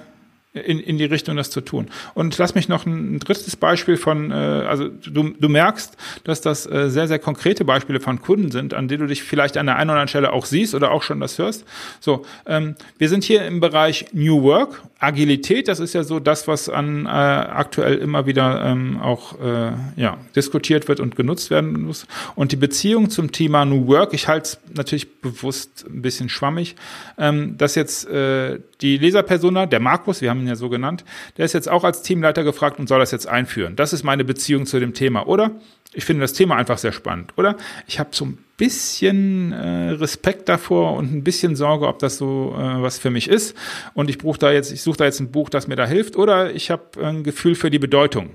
in, 0.65 0.79
in 0.79 0.97
die 0.97 1.05
Richtung 1.05 1.35
das 1.35 1.49
zu 1.49 1.61
tun. 1.61 1.87
Und 2.13 2.37
lass 2.37 2.55
mich 2.55 2.67
noch 2.69 2.85
ein 2.85 3.19
drittes 3.19 3.55
Beispiel 3.55 3.97
von, 3.97 4.31
äh, 4.31 4.33
also 4.33 4.87
du, 4.87 5.33
du 5.39 5.49
merkst, 5.49 5.97
dass 6.23 6.41
das 6.41 6.65
äh, 6.65 6.89
sehr, 6.89 7.07
sehr 7.07 7.19
konkrete 7.19 7.65
Beispiele 7.65 7.99
von 7.99 8.21
Kunden 8.21 8.51
sind, 8.51 8.73
an 8.73 8.87
denen 8.87 9.01
du 9.01 9.07
dich 9.07 9.23
vielleicht 9.23 9.57
an 9.57 9.65
der 9.65 9.75
einen 9.75 9.89
oder 9.89 9.99
anderen 9.99 10.09
Stelle 10.09 10.33
auch 10.33 10.45
siehst 10.45 10.75
oder 10.75 10.91
auch 10.91 11.03
schon 11.03 11.19
das 11.19 11.37
hörst. 11.37 11.65
So, 11.99 12.25
ähm, 12.45 12.75
wir 12.97 13.09
sind 13.09 13.23
hier 13.23 13.45
im 13.45 13.59
Bereich 13.59 14.07
New 14.13 14.43
Work, 14.43 14.81
Agilität, 14.99 15.67
das 15.67 15.79
ist 15.79 15.93
ja 15.93 16.03
so 16.03 16.19
das, 16.19 16.47
was 16.47 16.69
an 16.69 17.05
äh, 17.05 17.09
aktuell 17.09 17.95
immer 17.95 18.25
wieder 18.25 18.65
ähm, 18.65 18.99
auch 18.99 19.39
äh, 19.39 19.71
ja, 19.95 20.17
diskutiert 20.35 20.87
wird 20.87 20.99
und 20.99 21.15
genutzt 21.15 21.51
werden 21.51 21.83
muss. 21.83 22.07
Und 22.35 22.51
die 22.51 22.55
Beziehung 22.55 23.09
zum 23.11 23.31
Thema 23.31 23.65
New 23.65 23.87
Work, 23.87 24.13
ich 24.13 24.27
halte 24.27 24.43
es 24.43 24.59
natürlich 24.75 25.21
bewusst 25.21 25.85
ein 25.87 26.01
bisschen 26.01 26.29
schwammig, 26.29 26.75
ähm, 27.19 27.57
dass 27.57 27.75
jetzt 27.75 28.07
äh, 28.09 28.59
die 28.81 28.97
Leserpersona, 28.97 29.67
der 29.67 29.79
Markus, 29.79 30.21
wir 30.21 30.31
haben 30.31 30.46
ja 30.47 30.55
so 30.55 30.69
genannt, 30.69 31.05
der 31.37 31.45
ist 31.45 31.53
jetzt 31.53 31.69
auch 31.69 31.83
als 31.83 32.01
Teamleiter 32.01 32.43
gefragt 32.43 32.79
und 32.79 32.87
soll 32.87 32.99
das 32.99 33.11
jetzt 33.11 33.27
einführen. 33.27 33.75
Das 33.75 33.93
ist 33.93 34.03
meine 34.03 34.23
Beziehung 34.23 34.65
zu 34.65 34.79
dem 34.79 34.93
Thema, 34.93 35.27
oder? 35.27 35.51
Ich 35.93 36.05
finde 36.05 36.21
das 36.21 36.33
Thema 36.33 36.55
einfach 36.55 36.77
sehr 36.77 36.91
spannend, 36.91 37.33
oder? 37.37 37.55
Ich 37.87 37.99
habe 37.99 38.09
so 38.11 38.25
ein 38.25 38.37
bisschen 38.57 39.51
äh, 39.51 39.91
Respekt 39.91 40.49
davor 40.49 40.95
und 40.95 41.13
ein 41.13 41.23
bisschen 41.23 41.55
Sorge, 41.55 41.87
ob 41.87 41.99
das 41.99 42.17
so 42.17 42.55
äh, 42.57 42.81
was 42.81 42.97
für 42.99 43.09
mich 43.09 43.29
ist. 43.29 43.55
Und 43.93 44.09
ich 44.09 44.17
brauche 44.17 44.39
da 44.39 44.51
jetzt, 44.51 44.71
ich 44.71 44.81
suche 44.81 44.97
da 44.97 45.05
jetzt 45.05 45.19
ein 45.19 45.31
Buch, 45.31 45.49
das 45.49 45.67
mir 45.67 45.75
da 45.75 45.85
hilft, 45.85 46.15
oder 46.15 46.53
ich 46.53 46.71
habe 46.71 47.03
ein 47.03 47.23
Gefühl 47.23 47.55
für 47.55 47.69
die 47.69 47.79
Bedeutung. 47.79 48.31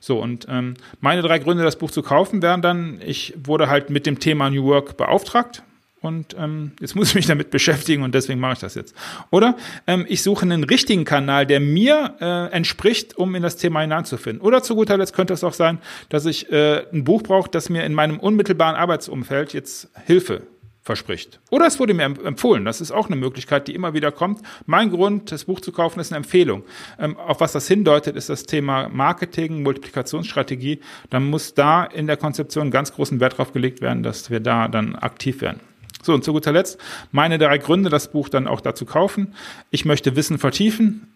So, 0.00 0.20
und 0.20 0.46
ähm, 0.48 0.74
meine 1.00 1.22
drei 1.22 1.38
Gründe, 1.38 1.62
das 1.62 1.76
Buch 1.76 1.90
zu 1.90 2.02
kaufen, 2.02 2.42
wären 2.42 2.62
dann, 2.62 3.00
ich 3.04 3.34
wurde 3.42 3.68
halt 3.68 3.90
mit 3.90 4.06
dem 4.06 4.18
Thema 4.18 4.50
New 4.50 4.64
Work 4.64 4.96
beauftragt 4.96 5.62
und 6.02 6.34
ähm, 6.38 6.72
jetzt 6.80 6.96
muss 6.96 7.10
ich 7.10 7.14
mich 7.14 7.26
damit 7.26 7.50
beschäftigen 7.50 8.02
und 8.02 8.14
deswegen 8.14 8.40
mache 8.40 8.54
ich 8.54 8.58
das 8.58 8.74
jetzt. 8.74 8.94
Oder 9.30 9.56
ähm, 9.86 10.06
ich 10.08 10.22
suche 10.22 10.42
einen 10.42 10.64
richtigen 10.64 11.04
Kanal, 11.04 11.46
der 11.46 11.60
mir 11.60 12.16
äh, 12.20 12.52
entspricht, 12.52 13.18
um 13.18 13.34
in 13.34 13.42
das 13.42 13.56
Thema 13.56 13.82
hineinzufinden. 13.82 14.40
Oder 14.40 14.62
zu 14.62 14.74
guter 14.74 14.96
Letzt 14.96 15.14
könnte 15.14 15.34
es 15.34 15.44
auch 15.44 15.52
sein, 15.52 15.78
dass 16.08 16.24
ich 16.24 16.50
äh, 16.50 16.86
ein 16.92 17.04
Buch 17.04 17.22
brauche, 17.22 17.50
das 17.50 17.68
mir 17.68 17.84
in 17.84 17.92
meinem 17.92 18.18
unmittelbaren 18.18 18.76
Arbeitsumfeld 18.76 19.52
jetzt 19.52 19.90
Hilfe 20.06 20.42
verspricht. 20.82 21.38
Oder 21.50 21.66
es 21.66 21.78
wurde 21.78 21.92
mir 21.92 22.04
empfohlen. 22.04 22.64
Das 22.64 22.80
ist 22.80 22.90
auch 22.90 23.06
eine 23.06 23.16
Möglichkeit, 23.16 23.68
die 23.68 23.74
immer 23.74 23.92
wieder 23.92 24.10
kommt. 24.10 24.40
Mein 24.64 24.90
Grund, 24.90 25.30
das 25.30 25.44
Buch 25.44 25.60
zu 25.60 25.70
kaufen, 25.70 26.00
ist 26.00 26.12
eine 26.12 26.16
Empfehlung. 26.16 26.64
Ähm, 26.98 27.18
auf 27.18 27.40
was 27.40 27.52
das 27.52 27.68
hindeutet, 27.68 28.16
ist 28.16 28.30
das 28.30 28.44
Thema 28.44 28.88
Marketing, 28.88 29.62
Multiplikationsstrategie. 29.62 30.80
Dann 31.10 31.28
muss 31.28 31.52
da 31.52 31.84
in 31.84 32.06
der 32.06 32.16
Konzeption 32.16 32.70
ganz 32.70 32.94
großen 32.94 33.20
Wert 33.20 33.36
drauf 33.36 33.52
gelegt 33.52 33.82
werden, 33.82 34.02
dass 34.02 34.30
wir 34.30 34.40
da 34.40 34.68
dann 34.68 34.96
aktiv 34.96 35.42
werden. 35.42 35.60
So, 36.02 36.14
und 36.14 36.24
zu 36.24 36.32
guter 36.32 36.52
Letzt 36.52 36.78
meine 37.12 37.38
drei 37.38 37.58
Gründe, 37.58 37.90
das 37.90 38.10
Buch 38.10 38.28
dann 38.28 38.46
auch 38.46 38.60
dazu 38.60 38.84
kaufen. 38.84 39.34
Ich 39.70 39.84
möchte 39.84 40.16
Wissen 40.16 40.38
vertiefen 40.38 41.08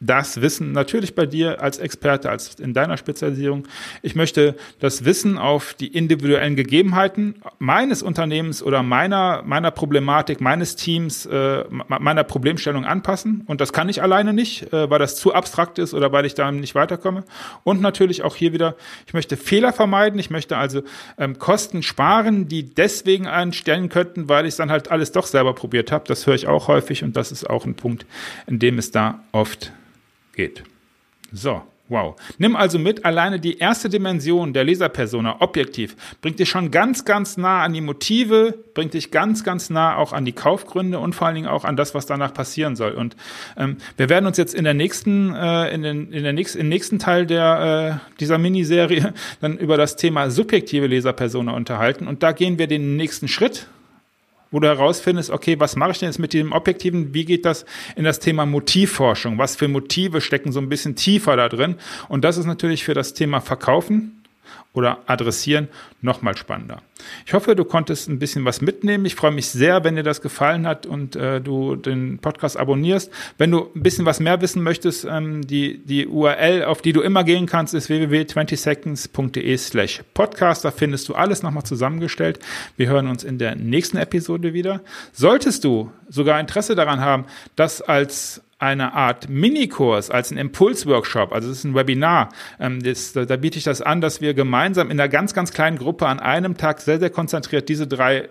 das 0.00 0.42
Wissen 0.42 0.72
natürlich 0.72 1.14
bei 1.14 1.24
dir 1.24 1.62
als 1.62 1.78
Experte, 1.78 2.28
als 2.28 2.56
in 2.56 2.74
deiner 2.74 2.98
Spezialisierung. 2.98 3.66
Ich 4.02 4.14
möchte 4.14 4.54
das 4.78 5.06
Wissen 5.06 5.38
auf 5.38 5.72
die 5.72 5.86
individuellen 5.86 6.54
Gegebenheiten 6.54 7.36
meines 7.58 8.02
Unternehmens 8.02 8.62
oder 8.62 8.82
meiner, 8.82 9.42
meiner 9.46 9.70
Problematik, 9.70 10.40
meines 10.42 10.76
Teams, 10.76 11.24
äh, 11.24 11.64
meiner 11.70 12.24
Problemstellung 12.24 12.84
anpassen. 12.84 13.42
Und 13.46 13.62
das 13.62 13.72
kann 13.72 13.88
ich 13.88 14.02
alleine 14.02 14.34
nicht, 14.34 14.70
äh, 14.72 14.90
weil 14.90 14.98
das 14.98 15.16
zu 15.16 15.32
abstrakt 15.32 15.78
ist 15.78 15.94
oder 15.94 16.12
weil 16.12 16.26
ich 16.26 16.34
da 16.34 16.52
nicht 16.52 16.74
weiterkomme. 16.74 17.24
Und 17.64 17.80
natürlich 17.80 18.22
auch 18.22 18.36
hier 18.36 18.52
wieder, 18.52 18.76
ich 19.06 19.14
möchte 19.14 19.38
Fehler 19.38 19.72
vermeiden. 19.72 20.20
Ich 20.20 20.28
möchte 20.28 20.58
also 20.58 20.82
ähm, 21.16 21.38
Kosten 21.38 21.82
sparen, 21.82 22.48
die 22.48 22.64
deswegen 22.74 23.26
einstellen 23.26 23.88
könnten, 23.88 24.28
weil 24.28 24.44
ich 24.44 24.56
dann 24.56 24.70
halt 24.70 24.90
alles 24.90 25.12
doch 25.12 25.26
selber 25.26 25.54
probiert 25.54 25.90
habe. 25.90 26.04
Das 26.06 26.26
höre 26.26 26.34
ich 26.34 26.46
auch 26.46 26.68
häufig 26.68 27.02
und 27.02 27.16
das 27.16 27.32
ist 27.32 27.48
auch 27.48 27.64
ein 27.64 27.76
Punkt, 27.76 28.04
in 28.46 28.58
dem 28.58 28.78
es 28.78 28.90
da 28.90 29.24
oft 29.32 29.72
geht. 30.36 30.62
So, 31.32 31.62
wow. 31.88 32.14
Nimm 32.38 32.56
also 32.56 32.78
mit, 32.78 33.04
alleine 33.04 33.40
die 33.40 33.58
erste 33.58 33.88
Dimension 33.88 34.52
der 34.52 34.64
Leserpersona, 34.64 35.40
objektiv, 35.40 35.96
bringt 36.20 36.38
dich 36.38 36.48
schon 36.48 36.70
ganz, 36.70 37.04
ganz 37.04 37.36
nah 37.36 37.62
an 37.62 37.72
die 37.72 37.80
Motive, 37.80 38.54
bringt 38.74 38.94
dich 38.94 39.10
ganz, 39.10 39.44
ganz 39.44 39.70
nah 39.70 39.96
auch 39.96 40.12
an 40.12 40.24
die 40.24 40.32
Kaufgründe 40.32 40.98
und 40.98 41.14
vor 41.14 41.26
allen 41.26 41.36
Dingen 41.36 41.48
auch 41.48 41.64
an 41.64 41.76
das, 41.76 41.94
was 41.94 42.06
danach 42.06 42.32
passieren 42.32 42.76
soll. 42.76 42.92
Und 42.92 43.16
ähm, 43.56 43.78
wir 43.96 44.08
werden 44.08 44.26
uns 44.26 44.36
jetzt 44.36 44.54
in 44.54 44.64
der 44.64 44.74
nächsten, 44.74 45.34
äh, 45.34 45.74
in, 45.74 45.82
den, 45.82 46.12
in 46.12 46.22
der 46.22 46.32
nächsten, 46.32 46.60
im 46.60 46.68
nächsten 46.68 46.98
Teil 46.98 47.26
der, 47.26 48.00
äh, 48.04 48.18
dieser 48.20 48.38
Miniserie 48.38 49.12
dann 49.40 49.58
über 49.58 49.76
das 49.76 49.96
Thema 49.96 50.30
subjektive 50.30 50.86
Leserpersona 50.86 51.52
unterhalten. 51.52 52.06
Und 52.06 52.22
da 52.22 52.32
gehen 52.32 52.58
wir 52.58 52.66
den 52.66 52.96
nächsten 52.96 53.28
Schritt 53.28 53.66
wo 54.50 54.60
du 54.60 54.68
herausfindest, 54.68 55.30
okay, 55.30 55.58
was 55.58 55.76
mache 55.76 55.92
ich 55.92 55.98
denn 55.98 56.08
jetzt 56.08 56.18
mit 56.18 56.32
dem 56.32 56.52
Objektiven? 56.52 57.14
Wie 57.14 57.24
geht 57.24 57.44
das 57.44 57.64
in 57.96 58.04
das 58.04 58.20
Thema 58.20 58.46
Motivforschung? 58.46 59.38
Was 59.38 59.56
für 59.56 59.68
Motive 59.68 60.20
stecken 60.20 60.52
so 60.52 60.60
ein 60.60 60.68
bisschen 60.68 60.96
tiefer 60.96 61.36
da 61.36 61.48
drin? 61.48 61.76
Und 62.08 62.24
das 62.24 62.36
ist 62.36 62.46
natürlich 62.46 62.84
für 62.84 62.94
das 62.94 63.14
Thema 63.14 63.40
Verkaufen 63.40 64.22
oder 64.72 64.98
adressieren 65.06 65.68
nochmal 66.02 66.36
spannender. 66.36 66.82
Ich 67.26 67.34
hoffe, 67.34 67.56
du 67.56 67.64
konntest 67.64 68.08
ein 68.08 68.18
bisschen 68.18 68.44
was 68.44 68.60
mitnehmen. 68.60 69.04
Ich 69.04 69.14
freue 69.14 69.30
mich 69.30 69.48
sehr, 69.48 69.84
wenn 69.84 69.96
dir 69.96 70.02
das 70.02 70.20
gefallen 70.20 70.66
hat 70.66 70.86
und 70.86 71.16
äh, 71.16 71.40
du 71.40 71.76
den 71.76 72.18
Podcast 72.18 72.56
abonnierst. 72.56 73.10
Wenn 73.38 73.50
du 73.50 73.70
ein 73.74 73.82
bisschen 73.82 74.06
was 74.06 74.20
mehr 74.20 74.40
wissen 74.40 74.62
möchtest, 74.62 75.04
ähm, 75.04 75.46
die, 75.46 75.78
die 75.78 76.06
URL, 76.06 76.64
auf 76.64 76.82
die 76.82 76.92
du 76.92 77.00
immer 77.02 77.24
gehen 77.24 77.46
kannst, 77.46 77.74
ist 77.74 77.88
www.20seconds.de 77.88 79.56
slash 79.56 80.02
podcast. 80.14 80.64
Da 80.64 80.70
findest 80.70 81.08
du 81.08 81.14
alles 81.14 81.42
nochmal 81.42 81.64
zusammengestellt. 81.64 82.38
Wir 82.76 82.88
hören 82.88 83.08
uns 83.08 83.24
in 83.24 83.38
der 83.38 83.56
nächsten 83.56 83.96
Episode 83.96 84.52
wieder. 84.52 84.80
Solltest 85.12 85.64
du 85.64 85.90
sogar 86.08 86.40
Interesse 86.40 86.74
daran 86.74 87.00
haben, 87.00 87.26
das 87.56 87.82
als 87.82 88.42
eine 88.58 88.94
Art 88.94 89.28
Minikurs 89.28 90.10
als 90.10 90.30
ein 90.30 90.38
Impulsworkshop, 90.38 91.32
also 91.32 91.50
es 91.50 91.58
ist 91.58 91.64
ein 91.64 91.74
Webinar. 91.74 92.30
Ähm, 92.58 92.82
das, 92.82 93.12
da, 93.12 93.36
biete 93.36 93.58
ich 93.58 93.64
das 93.64 93.82
an, 93.82 94.00
dass 94.00 94.20
wir 94.20 94.34
gemeinsam 94.34 94.90
in 94.90 94.98
einer 94.98 95.08
ganz, 95.08 95.34
ganz 95.34 95.52
kleinen 95.52 95.78
Gruppe 95.78 96.06
an 96.06 96.20
einem 96.20 96.56
Tag 96.56 96.80
sehr, 96.80 96.98
sehr 96.98 97.10
konzentriert 97.10 97.68
diese 97.68 97.86
drei 97.86 98.28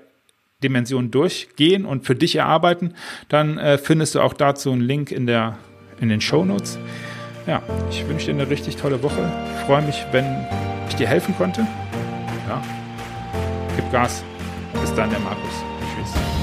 Dimensionen 0.63 1.11
durchgehen 1.11 1.85
und 1.85 2.05
für 2.05 2.15
dich 2.15 2.35
erarbeiten. 2.35 2.95
Dann 3.29 3.57
äh, 3.57 3.77
findest 3.77 4.15
du 4.15 4.21
auch 4.21 4.33
dazu 4.33 4.71
einen 4.71 4.81
Link 4.81 5.11
in, 5.11 5.27
der, 5.27 5.57
in 5.99 6.09
den 6.09 6.21
Show 6.21 6.43
Notes. 6.43 6.79
Ja, 7.45 7.61
ich 7.91 8.07
wünsche 8.07 8.27
dir 8.27 8.41
eine 8.41 8.49
richtig 8.49 8.77
tolle 8.77 9.03
Woche. 9.03 9.31
Ich 9.57 9.65
freue 9.65 9.83
mich, 9.83 10.03
wenn 10.11 10.47
ich 10.89 10.95
dir 10.95 11.07
helfen 11.07 11.35
konnte. 11.37 11.67
Ja, 12.47 12.63
gib 13.75 13.91
Gas. 13.91 14.23
Bis 14.81 14.93
dann, 14.95 15.09
der 15.09 15.19
Markus. 15.19 16.34